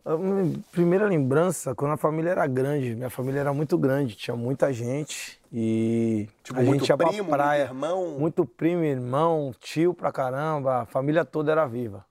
[0.06, 4.36] A minha primeira lembrança, quando a família era grande, minha família era muito grande, tinha
[4.36, 7.66] muita gente e Tipo, a muito gente ia pra primo, praia.
[7.66, 8.18] muito irmão?
[8.18, 12.06] Muito primo, irmão, tio pra caramba, a família toda era viva.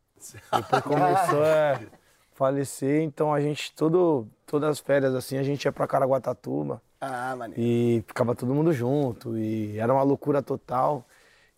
[0.53, 1.81] Depois começou a
[2.35, 7.37] falecer, então a gente, todo, todas as férias assim, a gente ia pra Caraguatatuba Ah,
[7.37, 7.61] maneiro.
[7.61, 11.07] e ficava todo mundo junto e era uma loucura total.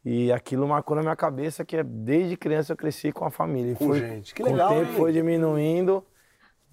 [0.04, 3.72] E aquilo marcou na minha cabeça que desde criança eu cresci com a família.
[3.72, 4.34] E Com foi, gente.
[4.34, 4.96] Que com legal, o tempo hein?
[4.96, 6.02] foi diminuindo,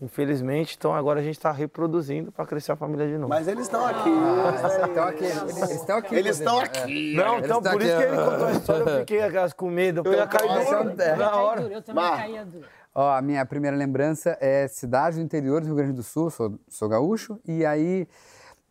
[0.02, 0.76] infelizmente.
[0.78, 3.28] Então agora a gente está reproduzindo para crescer a família de novo.
[3.28, 4.10] Mas eles estão aqui.
[4.10, 5.26] Eles estão aqui.
[5.26, 6.16] Eles estão aqui.
[6.16, 7.16] Eles estão aqui.
[7.16, 9.20] Não, eles então por aqui, isso que ele contou a história, eu fiquei
[9.58, 10.02] com medo.
[10.06, 11.16] Eu ia cair duro é.
[11.18, 11.62] na hora.
[11.62, 12.18] Eu também Bah.
[12.18, 12.66] caía duro.
[12.96, 16.58] Ó, a minha primeira lembrança é cidade do interior do Rio Grande do Sul, sou,
[16.68, 18.08] sou gaúcho, e aí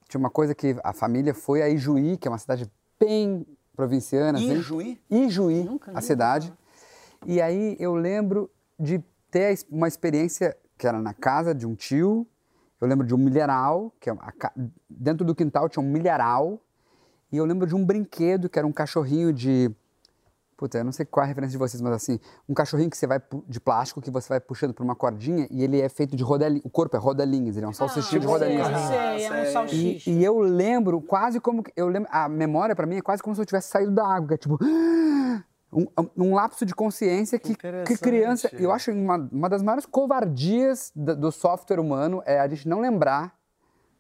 [0.09, 4.39] tinha uma coisa que a família foi a Ijuí, que é uma cidade bem provinciana.
[4.39, 4.53] assim.
[4.55, 5.01] Ijuí?
[5.11, 6.53] Ijuí, Nunca, a cidade.
[7.27, 12.27] E aí eu lembro de ter uma experiência que era na casa de um tio,
[12.81, 14.53] eu lembro de um milharal, que é a ca-
[14.89, 16.61] dentro do quintal tinha um milharal,
[17.33, 19.71] e eu lembro de um brinquedo que era um cachorrinho de
[20.57, 22.97] Puta, eu não sei qual é a referência de vocês, mas assim, um cachorrinho que
[22.97, 26.17] você vai de plástico que você vai puxando por uma cordinha e ele é feito
[26.17, 26.65] de rodelinhas.
[26.65, 28.67] O corpo é rodelinhas, ele é um salsichinho de Ah, sei, rodelinhas.
[28.81, 30.11] sei, é um E, salsicha.
[30.11, 33.37] e eu lembro quase como que- eu lembro, a memória pra mim é quase como
[33.37, 34.59] se eu tivesse saído da água, que é tipo
[35.71, 35.87] um,
[36.17, 41.31] um lapso de consciência que, que criança, eu acho uma, uma das maiores covardias do
[41.31, 43.35] software humano é a gente não lembrar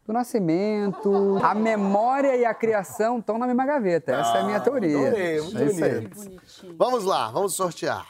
[0.07, 4.13] do nascimento, a memória e a criação estão na mesma gaveta.
[4.13, 4.97] Essa é a minha teoria.
[4.97, 6.09] Ah, Adorei, muito é isso aí.
[6.09, 6.77] bonito.
[6.79, 8.07] Vamos lá, vamos sortear.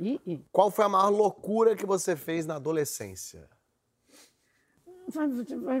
[0.00, 0.44] Ih, ih.
[0.52, 3.48] Qual foi a maior loucura que você fez na adolescência?
[5.10, 5.26] Vai,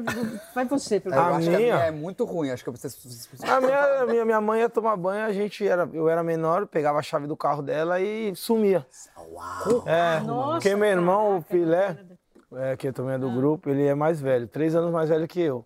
[0.54, 1.74] vai, você, pelo Eu A acho que a minha?
[1.74, 2.88] é muito ruim, acho que você...
[3.46, 6.66] A minha, a minha, minha mãe ia tomar banho, a gente era, eu era menor,
[6.66, 8.86] pegava a chave do carro dela e sumia.
[9.30, 9.84] Uau!
[9.86, 12.17] É, Nossa, porque meu irmão, o caraca, cara.
[12.56, 15.40] É, que também é do grupo, ele é mais velho, três anos mais velho que
[15.40, 15.64] eu.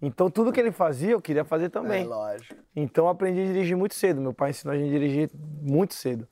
[0.00, 2.04] Então tudo que ele fazia, eu queria fazer É também.
[2.06, 2.54] lógico.
[2.74, 4.20] Então eu aprendi a dirigir muito cedo.
[4.20, 5.30] Meu pai ensinou a gente a dirigir
[5.62, 6.26] muito cedo.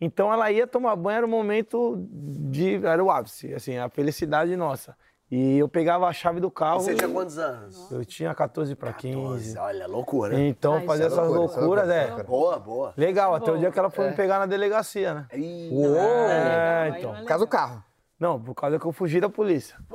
[0.00, 2.84] Então ela ia tomar banho, era o momento de.
[2.84, 4.96] Era o ápice, assim, a felicidade nossa.
[5.30, 6.80] E eu pegava a chave do carro.
[6.80, 7.90] Você tinha quantos anos?
[7.90, 9.16] Eu tinha 14 para 15.
[9.54, 9.58] 14.
[9.58, 10.38] Olha, loucura.
[10.40, 11.96] Então Ah, fazia é essas loucura, é loucuras, loucura, é.
[11.98, 12.24] é loucura.
[12.24, 12.94] Boa, boa.
[12.96, 13.60] Legal, até o bom.
[13.60, 15.26] dia que ela foi me pegar na delegacia, né?
[15.70, 15.96] Uou!
[15.96, 17.12] É, Aí então.
[17.12, 17.82] não é Por causa do carro.
[18.18, 19.76] Não, por causa que eu fugi da polícia.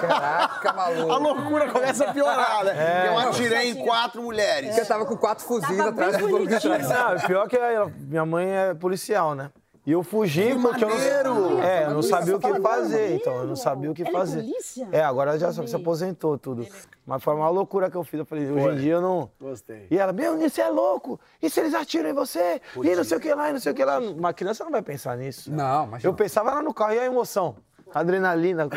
[0.00, 1.18] Caraca, A maluco.
[1.18, 3.08] loucura começa a piorar, né?
[3.08, 4.68] Eu atirei em quatro mulheres.
[4.68, 6.88] Porque eu tava com quatro fuzis Tava atrás do banco de trás.
[6.88, 9.50] Não, pior que ela- minha mãe é policial, né?
[9.86, 11.34] E eu fugi Que porque eu maneiro!
[11.34, 13.14] não, é, eu não sabia o que fazer, maneiro.
[13.14, 14.44] então eu não sabia o que Ela é fazer.
[14.90, 15.68] É, agora já se Amei.
[15.68, 16.66] se aposentou tudo.
[17.06, 18.18] Mas foi uma loucura que eu fiz.
[18.18, 19.30] Eu falei, hoje em dia eu não.
[19.40, 19.86] Gostei.
[19.88, 21.20] E ela, meu, você é louco?
[21.40, 22.60] E se eles atiram em você?
[22.82, 24.00] E não sei o que lá, e não sei o que lá.
[24.00, 25.52] Uma criança não vai pensar nisso.
[25.52, 27.54] Não, mas Eu pensava lá no carro, e a emoção?
[27.94, 28.68] Adrenalina.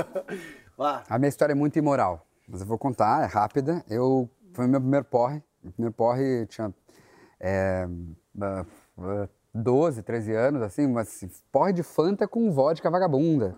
[0.76, 1.02] Vá.
[1.08, 3.84] A minha história é muito imoral, mas eu vou contar, é rápida.
[3.90, 5.42] Eu foi o meu primeiro porre.
[5.62, 6.74] Meu primeiro porre tinha
[7.38, 7.86] é,
[8.40, 8.64] ah,
[8.98, 13.54] ah, 12, 13 anos, assim, mas porre de Fanta com vodka vagabunda.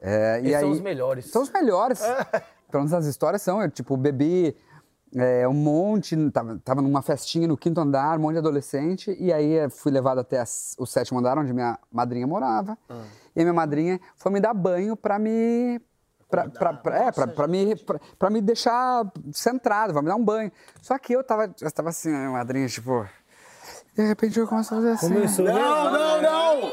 [0.00, 1.26] É, e são aí- os melhores.
[1.30, 2.00] São os melhores.
[2.70, 3.62] Pelo menos as histórias são.
[3.62, 4.56] Eu, tipo, bebi
[5.14, 9.32] é, um monte, tava, tava numa festinha no quinto andar, um monte de adolescente, e
[9.32, 12.76] aí fui levado até as- o sétimo andar, onde minha madrinha morava.
[13.34, 15.80] E a minha madrinha foi me dar banho pra me.
[16.28, 20.16] Pra, pra, pra- é, pra, pra me, pra, pra me deixar centrado, vai me dar
[20.16, 20.50] um banho.
[20.82, 23.06] Só que eu tava, eu tava assim, a minha madrinha, tipo.
[23.96, 25.12] De repente eu começo a fazer assim.
[25.14, 25.52] Começou, né?
[25.54, 26.70] Não, não, não!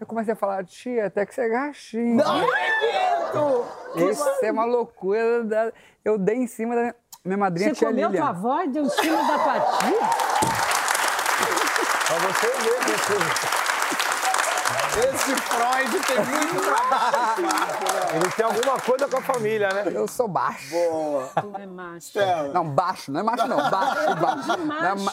[0.00, 2.14] Eu comecei a falar, tia, até que você é gatinho.
[2.16, 4.10] Não acredito!
[4.10, 5.44] Isso é uma loucura.
[5.44, 5.72] da-
[6.04, 6.94] Eu dei em cima da minha,
[7.26, 8.22] minha madrinha, Você tia comeu Lilian.
[8.22, 9.98] tua avó e deu em cima da tua tia?
[12.06, 13.69] Pra você ver, você.
[14.98, 17.48] Esse Freud tem muito trabalho.
[18.16, 19.84] Ele tem alguma coisa com a família, né?
[19.94, 20.68] Eu sou baixo.
[21.40, 22.18] Tu é macho.
[22.52, 23.56] Não, baixo, não é macho, não.
[23.70, 24.48] Baixo, baixo.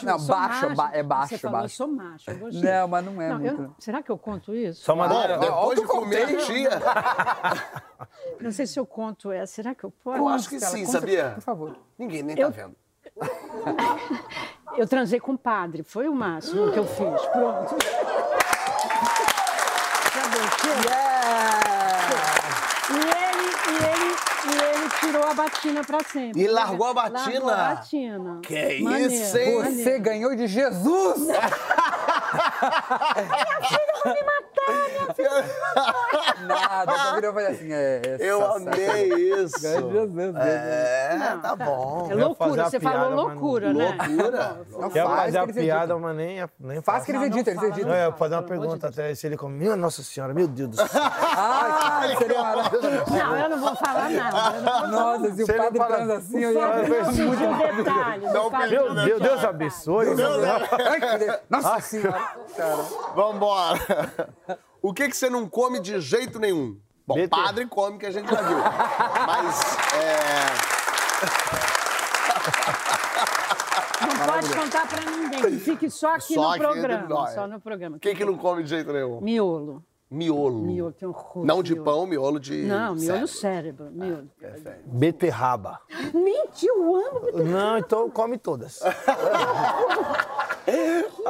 [0.06, 1.76] Não, é baixo, ba- é baixo, Você falou, baixo.
[1.76, 2.30] sou macho.
[2.32, 2.62] eu gostei.
[2.72, 3.76] Não, mas não é Não, eu- muito.
[3.80, 4.82] será que eu conto isso?
[4.84, 6.70] Só uma Olha, depois de eu comer tia,
[8.42, 9.54] Não sei se eu conto essa.
[9.54, 10.18] Será que eu posso?
[10.18, 11.32] eu acho que sim, conta- sabia?
[11.36, 11.76] Por favor.
[11.98, 12.76] Ninguém nem tá Eu- vendo.
[14.76, 15.82] Eu transei com o padre.
[15.82, 17.22] Foi o máximo que eu fiz.
[17.32, 17.76] Pronto.
[20.38, 20.98] Acabou, chega.
[22.90, 24.16] E ele, e ele,
[24.46, 26.42] e ele tirou a batina pra sempre.
[26.42, 27.20] E largou a batina?
[27.20, 28.40] Largou a batina.
[28.44, 29.58] Que Maneiro, isso, hein?
[29.58, 29.84] maneiro.
[29.84, 31.28] Você ganhou de Jesus!
[36.48, 38.02] Nada, só virou e falei assim, é...
[38.04, 39.60] essa Eu amei isso.
[39.60, 40.38] Jesus mesmo.
[40.38, 42.06] É, tá bom.
[42.06, 43.98] É fazer loucura, você piada, falou loucura, né?
[44.10, 44.62] Loucura.
[44.72, 46.00] Não Quer faz fazer que a piada, editam.
[46.00, 47.90] mas nem, nem Faz que eles Não, não editam, eles editam.
[47.90, 49.58] Não, eu Não, fazer uma pergunta até se ele come.
[49.58, 50.88] Minha Nossa Senhora, meu Deus do céu.
[50.94, 52.90] Ah, seria maravilhoso.
[53.12, 54.60] Não, eu não vou falar nada.
[54.60, 56.68] Não vou Nossa, se o não padre transa assim, eu ia...
[56.68, 56.78] não.
[58.34, 60.08] Não, Meu não Deus, Deus abençoe.
[60.10, 61.40] Ai.
[61.50, 62.32] Nossa senhora.
[62.56, 62.84] Cara.
[63.16, 63.80] Vambora.
[64.82, 66.80] O que, que você não come de jeito nenhum?
[67.06, 67.30] Bom, BT.
[67.30, 68.58] padre come, que a gente já viu.
[69.28, 70.78] Mas, é...
[74.06, 75.42] Não pode contar pra ninguém.
[75.42, 77.28] que Fique só aqui Só no aqui programa.
[77.32, 78.00] Só no programa.
[78.00, 79.22] Quem que não come de jeito nenhum?
[79.22, 79.84] Miolo.
[80.10, 80.62] Miolo.
[80.62, 81.46] Miolo, tem um rosto.
[81.46, 81.86] Não de miolo.
[81.86, 82.64] pão, miolo de...
[82.64, 83.88] Não, miolo cérebro.
[83.88, 83.92] cérebro.
[83.92, 84.30] Miolo.
[84.86, 85.82] Beterraba.
[86.14, 87.44] Mentira, eu amo.
[87.44, 88.80] Não, então come todas.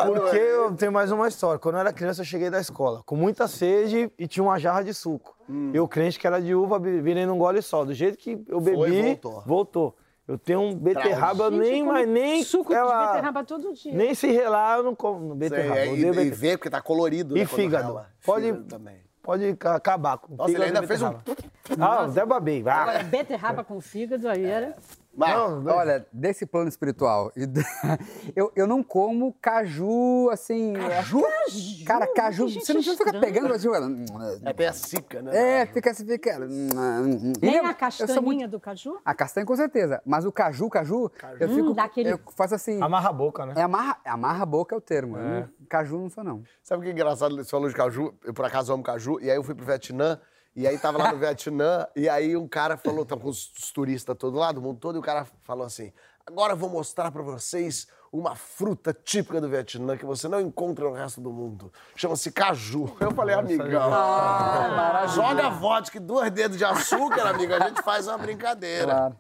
[0.06, 1.60] Porque eu tenho mais uma história.
[1.60, 4.84] Quando eu era criança, eu cheguei da escola com muita sede e tinha uma jarra
[4.84, 5.36] de suco.
[5.74, 7.84] Eu crente que era de uva, vi- virei num gole só.
[7.86, 9.44] Do jeito que eu bebi, voltou.
[9.46, 9.96] voltou.
[10.28, 13.94] Eu tenho um beterraba, eu Gente, nem, mas nem Suco ela, de beterraba todo dia.
[13.94, 15.80] Nem se relar, eu não como Sei, beterraba.
[15.80, 18.02] é, Eu e, odeio e vê, porque tá colorido, E né, fígado.
[18.26, 18.98] Pode- Fígado também.
[19.24, 21.14] Pode ca- acabar com Nossa, ele ainda fez um...
[21.80, 22.62] Ah, até babei.
[22.66, 22.82] Ah.
[22.82, 24.76] Agora, beterraba com fígado, aí era...
[25.18, 25.34] Vai.
[25.36, 27.32] Não, Olha, desse plano espiritual,
[28.36, 30.74] eu, eu não como caju, assim...
[30.74, 31.24] Caju?
[31.86, 33.20] Cara, caju, Que gente você não fica estranha.
[33.20, 33.52] pegando...
[33.54, 33.68] Assim,
[34.46, 35.62] É bem a cica, né?
[35.62, 36.38] é, fica assim, fica...
[36.40, 39.00] Nem Eu- a eu castanhinha sou muito- do caju?
[39.04, 41.70] A castanha com certeza, mas o caju, caju, eu fico...
[41.70, 42.80] Hum, dá aquele- Eu faço assim...
[42.80, 43.54] Amarra a boca, né?
[43.58, 45.18] É amarra, amarra a boca é o termo.
[45.18, 46.44] eu não- caju não sou, não.
[46.62, 47.36] Sabe o que é engraçado?
[47.36, 50.20] Você falou de caju, eu por acaso amo caju, e aí eu fui pro Vietnã,
[50.58, 53.72] e aí tava lá no Vietnã, e aí um cara falou, tava com os, os
[53.72, 55.94] turistas todo lá, do mundo todo, e o cara falou assim,
[56.26, 60.86] agora eu vou mostrar pra vocês uma fruta típica do Vietnã que você não encontra
[60.86, 61.72] no resto do mundo.
[61.96, 62.96] Chama-se caju.
[63.00, 63.92] Eu falei, amigão,
[65.14, 68.86] joga vodka e dois dedos de açúcar, amigo, a gente faz uma brincadeira.
[68.86, 69.20] Claro.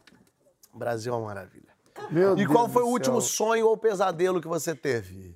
[0.73, 1.67] Brasil é uma maravilha.
[2.09, 3.29] Meu E Deus qual foi o último céu.
[3.47, 5.35] sonho ou pesadelo que você teve?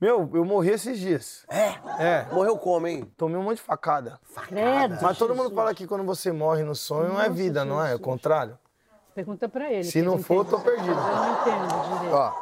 [0.00, 1.44] Meu, eu morri esses dias.
[1.48, 1.74] É?
[1.98, 2.26] É.
[2.32, 3.04] Morreu como, hein?
[3.16, 4.18] Tomei um monte de facada.
[4.48, 4.96] Credo.
[5.02, 7.92] Mas todo mundo fala que quando você morre no sonho não é vida, não é?
[7.92, 8.58] É o contrário.
[9.14, 9.84] Pergunta pra ele.
[9.84, 10.90] Se não for, eu tô perdido.
[10.92, 12.14] Eu não entendo direito.
[12.14, 12.32] Ó,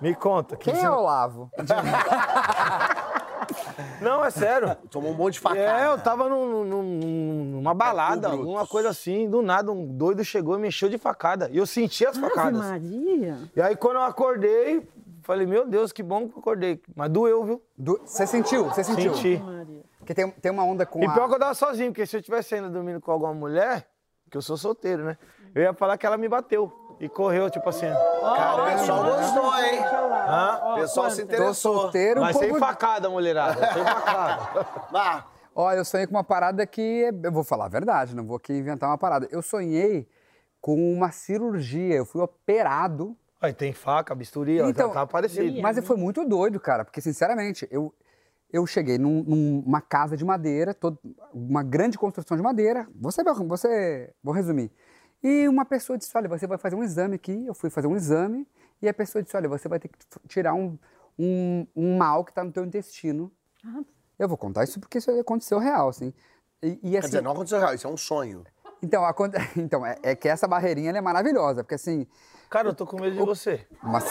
[0.00, 0.56] Me conta.
[0.56, 1.50] que quem é Olavo?
[4.00, 4.74] Não, é sério.
[4.90, 5.60] Tomou um monte de facada.
[5.80, 9.28] É, eu tava num- num- num- numa balada, alguma coisa assim.
[9.28, 11.48] Do nada, um doido chegou e me encheu de facada.
[11.50, 12.58] E eu senti as Ave facadas.
[12.60, 13.38] Maria.
[13.54, 14.86] E aí, quando eu acordei,
[15.24, 16.80] falei, meu Deus, que bom que eu acordei.
[16.94, 17.62] Mas doeu, viu?
[18.04, 18.64] Você sentiu?
[18.66, 19.14] Você sentiu?
[19.14, 19.42] Senti.
[19.98, 21.12] Porque tem, tem uma onda com E a...
[21.12, 23.88] pior que eu tava sozinho, porque se eu tivesse ainda dormindo com alguma mulher,
[24.30, 25.18] que eu sou solteiro, né?
[25.54, 26.72] Eu ia falar que ela me bateu.
[27.00, 27.86] E correu, tipo assim.
[28.20, 29.80] Cara, o pessoal gostou, hein?
[30.28, 30.60] Hã?
[30.62, 31.54] O pessoal se Tô interessou.
[31.80, 33.72] solteiro, Mas um sem facada, mulherada.
[33.72, 34.66] Sem facada.
[34.92, 35.26] Vá.
[35.56, 37.10] Olha, eu sonhei com uma parada que...
[37.22, 39.26] Eu vou falar a verdade, não vou aqui inventar uma parada.
[39.30, 40.08] Eu sonhei
[40.60, 41.94] com uma cirurgia.
[41.96, 45.60] Eu fui operado Aí tem faca, bisturi, ó, Então, tá, tá parecido.
[45.60, 47.94] Mas foi muito doido, cara, porque, sinceramente, eu,
[48.52, 50.98] eu cheguei num- numa casa de madeira, todo,
[51.32, 52.86] uma grande construção de madeira.
[53.00, 54.70] Você, vai- você, vou resumir.
[55.22, 57.46] E uma pessoa disse: Olha, você vai fazer um exame aqui.
[57.46, 58.46] Eu fui fazer um exame
[58.82, 60.78] e a pessoa disse: Olha, você vai ter que tirar um,
[61.18, 63.32] um, um mal que está no teu intestino.
[64.18, 66.12] Eu vou contar isso porque isso aconteceu real, assim.
[66.62, 68.44] E, e, Quer assim, dizer, não aconteceu real, isso é um sonho.
[68.82, 72.06] então, aconte- então é, é que essa barreirinha ela é maravilhosa, porque assim,
[72.54, 73.66] Cara, eu tô com medo de você.
[73.82, 74.04] mas,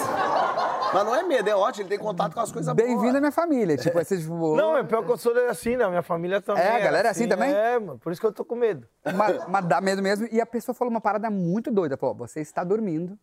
[0.93, 2.87] Mas não é medo, é ótimo, ele tem contato com as coisas boas.
[2.87, 3.77] bem-vindo à minha família.
[3.77, 5.87] Tipo, esse, tipo, Não, é pior que eu sou assim, né?
[5.87, 6.61] Minha família também.
[6.61, 7.53] É, a galera é assim também?
[7.53, 7.97] É, mano.
[7.99, 8.85] Por isso que eu tô com medo.
[9.15, 10.27] Mas, mas dá medo mesmo.
[10.29, 11.95] E a pessoa falou uma parada muito doida.
[11.95, 13.17] Falou, você está dormindo.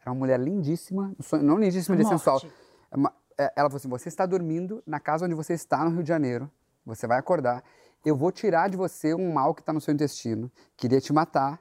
[0.00, 2.42] Era uma mulher lindíssima, não lindíssima de sensual.
[2.90, 6.02] É é, Ela falou assim, você está dormindo na casa onde você está no Rio
[6.02, 6.50] de Janeiro.
[6.84, 7.62] Você vai acordar.
[8.04, 10.50] Eu vou tirar de você um mal que está no seu intestino.
[10.76, 11.60] Queria te matar.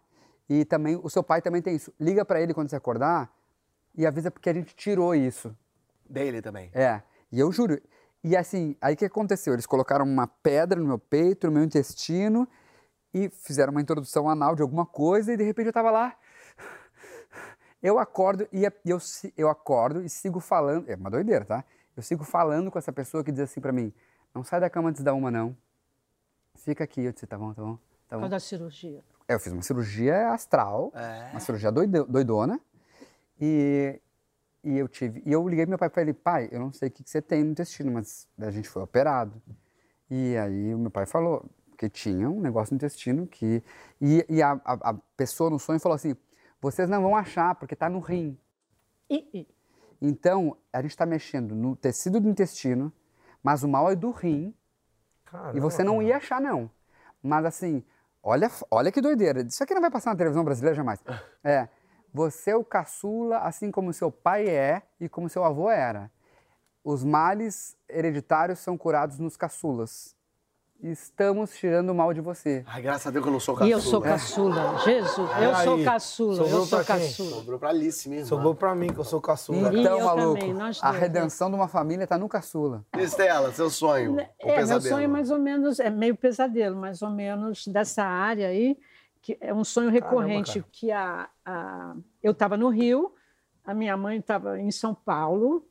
[0.50, 1.94] E também, o seu pai também tem isso.
[2.00, 3.32] Liga para ele quando você acordar
[3.96, 5.56] e avisa porque a gente tirou isso.
[6.10, 6.72] Dele também.
[6.74, 7.80] É, e eu juro.
[8.24, 9.54] E assim, aí o que aconteceu?
[9.54, 12.48] Eles colocaram uma pedra no meu peito, no meu intestino,
[13.14, 16.16] e fizeram uma introdução anal de alguma coisa, e de repente eu tava lá.
[17.82, 18.98] Eu acordo e é- eu,
[19.38, 20.90] eu acordo e sigo falando.
[20.90, 21.64] É uma doideira, tá?
[21.96, 23.94] Eu sigo falando com essa pessoa que diz assim pra mim:
[24.34, 25.56] não sai da cama antes da uma, não.
[26.56, 27.02] Fica aqui.
[27.06, 27.76] Eu disse: tá bom, tá bom.
[27.76, 27.80] Tá
[28.10, 28.20] Por bom.
[28.22, 29.02] causa da cirurgia.
[29.30, 31.30] É, Eu fiz uma cirurgia astral, É.
[31.32, 32.60] uma cirurgia doido- doidona.
[33.40, 34.02] E,
[34.64, 35.22] e eu tive.
[35.26, 37.10] E eu liguei pro meu pai e falei, pai, eu não sei o que, que
[37.10, 39.42] você tem no intestino, mas a gente foi operado.
[40.10, 41.46] E aí o meu pai falou
[41.78, 43.64] que tinha um negócio no intestino que.
[44.02, 46.16] E, e a, a, a pessoa no sonho falou assim:
[46.60, 48.38] vocês não vão achar, porque tá no rim.
[49.10, 49.48] E, e-
[50.02, 52.92] Então, a gente está mexendo no tecido do intestino,
[53.44, 54.54] mas o mal é do rim.
[55.26, 56.70] Caramba, E você não ia achar, não.
[57.22, 57.84] Mas assim,
[58.24, 59.42] olha, olha que doideira.
[59.42, 61.00] Isso aqui não vai passar na televisão brasileira jamais.
[61.44, 61.68] É.
[62.12, 66.12] Você é o caçula, assim como seu pai é e como seu avô era.
[66.84, 70.16] Os males hereditários são curados nos caçulas.
[70.82, 72.64] Estamos tirando o mal de você.
[72.66, 73.72] Ai, graças a Deus que eu não sou e caçula.
[73.76, 74.78] eu sou caçula.
[74.80, 77.06] Jesus, eu Aí, sou caçula, eu sobrou sou pra quem?
[77.08, 77.30] caçula.
[77.32, 78.26] Sobrou pra Alice mesmo.
[78.28, 79.74] Sobrou pra mim, que eu sou caçula.
[79.74, 82.86] E Então, eu maluco, também, nós a dois, redenção de uma família está no caçula.
[82.98, 84.14] Estela, seu sonho.
[84.14, 84.82] ou É, meu pesadelo?
[84.96, 88.78] sonho é mais ou menos, é meio pesadelo, mais ou menos dessa área aí,
[89.22, 90.66] que é um sonho recorrente, cara.
[90.72, 93.14] que a, a- eu estava no Rio,
[93.66, 95.66] a minha mãe estava em São Paulo,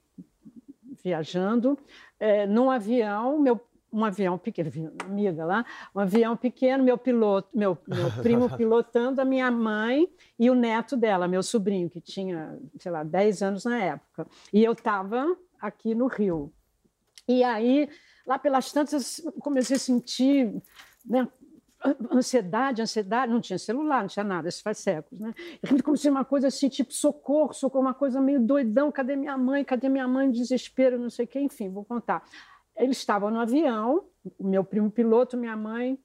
[1.02, 1.78] viajando,
[2.20, 3.58] é, num avião, meu
[3.92, 4.70] um avião pequeno,
[5.04, 5.64] amiga lá,
[5.94, 10.08] um avião pequeno, meu piloto, meu, meu primo pilotando, a minha mãe
[10.38, 14.26] e o neto dela, meu sobrinho, que tinha, sei lá, 10 anos na época.
[14.52, 16.52] E eu estava aqui no Rio.
[17.26, 17.88] E aí,
[18.26, 20.62] lá pelas tantas, eu comecei a sentir
[21.04, 21.28] né,
[22.12, 23.32] ansiedade, ansiedade.
[23.32, 25.20] Não tinha celular, não tinha nada, isso faz séculos.
[25.20, 25.34] Né?
[25.62, 28.90] Repente comecei uma coisa assim, tipo socorro, socorro, uma coisa meio doidão.
[28.90, 29.64] Cadê minha mãe?
[29.64, 30.30] Cadê minha mãe?
[30.30, 31.40] Desespero, não sei o quê.
[31.40, 32.22] Enfim, vou contar.
[32.78, 34.04] Eles estavam no avião,
[34.38, 35.98] o meu primo piloto, minha mãe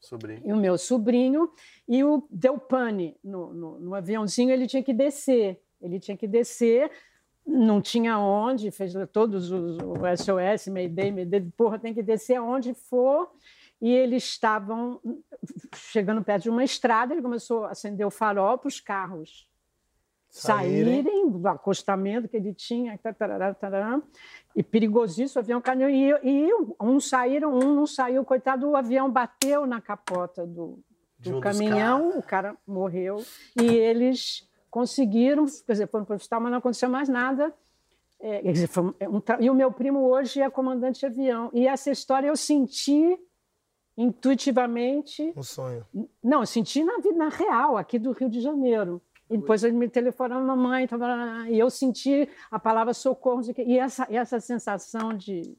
[0.00, 0.42] Sobrinho.
[0.44, 1.50] e o meu sobrinho,
[1.86, 5.60] e o deu pane no, no, no aviãozinho, ele tinha que descer.
[5.80, 6.90] Ele tinha que descer,
[7.46, 12.72] não tinha onde, fez todos os o SOS, Mayday, Mayday, porra, tem que descer aonde
[12.72, 13.30] for.
[13.82, 15.00] E eles estavam
[15.74, 19.46] chegando perto de uma estrada, ele começou a acender o farol para os carros
[20.36, 21.02] Saírem.
[21.04, 24.02] saírem do acostamento que ele tinha, tarará, tarará,
[24.56, 29.08] e perigosíssimo, o avião caiu, e, e um saíram, um não saiu, coitado, o avião
[29.08, 30.80] bateu na capota do,
[31.20, 33.24] do um caminhão, o cara morreu,
[33.56, 37.54] e eles conseguiram, quer dizer, foram para o hospital, mas não aconteceu mais nada.
[38.18, 41.48] É, quer dizer, um- é e o meu primo hoje é comandante de avião.
[41.52, 43.16] E essa história eu senti
[43.96, 45.86] intuitivamente Um sonho.
[46.22, 49.00] não, eu senti na vida na real, aqui do Rio de Janeiro.
[49.30, 53.40] E depois ele me telefonou, mamãe, tava lá, e eu senti a palavra socorro.
[53.58, 55.56] E essa, essa sensação de,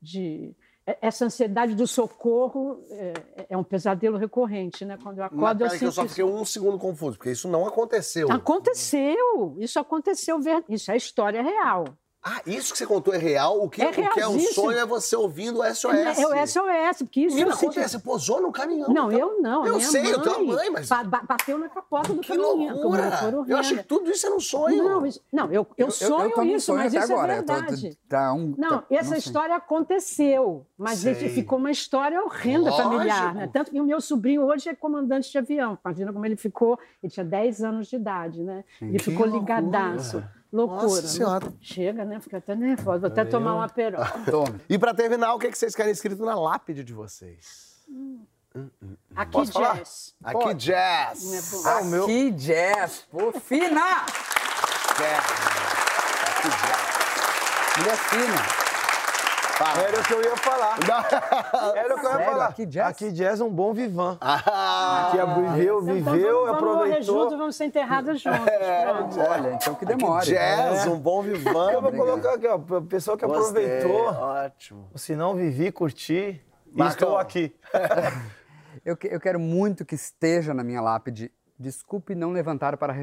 [0.00, 0.54] de.
[0.84, 4.98] Essa ansiedade do socorro é, é um pesadelo recorrente, né?
[5.00, 5.92] Quando eu Mas acordo, eu que eu sinto.
[5.92, 6.08] só isso.
[6.08, 8.32] fiquei um segundo confuso, porque isso não aconteceu.
[8.32, 9.56] Aconteceu!
[9.58, 11.84] Isso aconteceu, isso é história real.
[12.24, 13.60] Ah, isso que você contou é real?
[13.64, 15.92] O que É o que é um sonho é você ouvindo o SOS.
[15.92, 18.88] É o SOS, porque isso Menina, eu senti- acontece, você posou no caminhão.
[18.90, 19.18] Não, então.
[19.34, 19.66] eu não.
[19.66, 22.28] Eu sei, mãe eu tenho uma mãe, mas- ba- ba- Bateu na capota do Que
[22.28, 22.56] caminhão.
[22.76, 23.10] loucura!
[23.32, 24.84] como Eu achei que tudo isso era um sonho.
[24.84, 27.34] Não, isso- não eu, eu, sonho tô num isso, sonho mas isso agora.
[27.34, 27.98] é Eu tô- verdade.
[28.08, 29.18] tá um- Não, tá- essa sei.
[29.18, 32.88] história aconteceu, mas ficou uma história horrenda Lógico.
[32.90, 33.34] familiar.
[33.34, 33.50] Né?
[33.52, 35.76] Tanto que o meu sobrinho hoje é comandante de avião.
[35.84, 36.78] Imagina como ele ficou.
[37.02, 38.64] Ele tinha 10 anos de idade, né?
[38.80, 39.60] Ele Que ficou loucura.
[39.60, 40.22] ligadaço.
[40.52, 40.82] Loucura.
[40.82, 41.52] Nossa Senhora.
[41.60, 42.20] Chega, né?
[42.20, 42.98] Fica até nervosa.
[42.98, 44.04] Vou até tomar um aperol.
[44.30, 44.60] Tome.
[44.68, 47.72] E pra terminar, o que que vocês querem escrito na lápide de vocês?
[49.16, 49.76] Aqui, Posso falar?
[49.78, 50.14] Jazz.
[50.22, 50.66] Aqui, Pode.
[50.66, 51.64] Jazz.
[51.64, 51.68] É.
[51.70, 52.04] Ah, o meu...
[52.06, 54.04] Que jazz, pô, fina!
[54.98, 55.24] Jazz.
[56.28, 57.78] Aqui, Jazz.
[57.78, 58.61] Mulher fina.
[59.60, 60.76] Era o que eu ia falar.
[61.76, 62.32] Era o que eu ia Sério?
[62.32, 62.46] falar.
[62.46, 62.88] Aqui Jazz?
[62.88, 64.18] Aqui Jazz é um bom vivan.
[64.20, 67.38] Ah, Que viveu, Então viveu, vamos, vamos morrer juntos, aproveitou.
[67.38, 68.40] vamos ser enterradas juntos.
[68.40, 69.20] Pronto.
[69.20, 70.26] Olha, então que demore.
[70.26, 71.70] jazz, um bom vivan.
[71.72, 74.06] Eu vou colocar aqui, ó, o pessoal que Gostei, aproveitou.
[74.22, 74.90] Ótimo.
[74.96, 76.40] Se não vivi, curti.
[76.74, 77.08] E Marcão.
[77.08, 77.54] estou aqui.
[78.84, 81.30] Eu, que- eu quero muito que esteja na minha lápide.
[81.56, 82.92] Desculpe não levantar para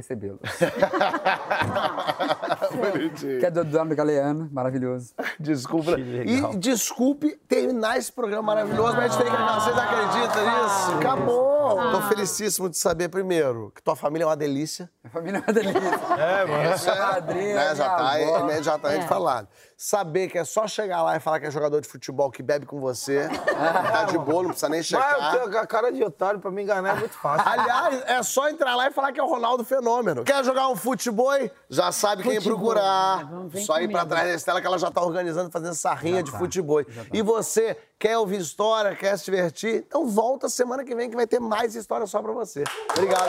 [3.39, 5.13] que é do Eduardo Galeano, maravilhoso.
[5.39, 5.91] Desculpa.
[5.99, 9.59] E desculpe terminar esse programa maravilhoso, mas a gente tem que acabar.
[9.61, 10.91] Vocês acreditam nisso?
[10.99, 11.91] Acabou.
[11.91, 14.89] Tô felicíssimo de saber, primeiro, que tua família é uma delícia.
[15.03, 15.79] A família é uma delícia.
[16.17, 16.75] É, mano.
[16.75, 18.49] Isso é, madrinha, né, já tá minha avó.
[18.49, 19.07] imediatamente É.
[19.07, 19.47] falado.
[19.81, 22.65] Saber que é só chegar lá e falar que é jogador de futebol que bebe
[22.65, 23.29] com você,
[23.93, 25.35] tá de boa, não precisa nem Mas checar.
[25.35, 27.47] eu tenho a cara de otário pra me enganar é muito fácil.
[27.47, 30.25] Aliás, é só entrar lá e falar que é o Ronaldo Fenômeno.
[30.25, 31.29] Quer jogar um futebol?
[31.69, 33.19] Já sabe quem Futebol, procurar.
[33.19, 33.29] né?
[33.31, 34.07] Vamos, Só ir pra comigo.
[34.09, 36.81] trás da Estela que ela já tá organizando, fazendo sarrinha de futebol.
[37.13, 39.85] E você quer ouvir história, quer se divertir?
[39.87, 42.65] Então volta semana que vem que vai ter mais história só pra você.
[42.91, 43.27] Obrigado.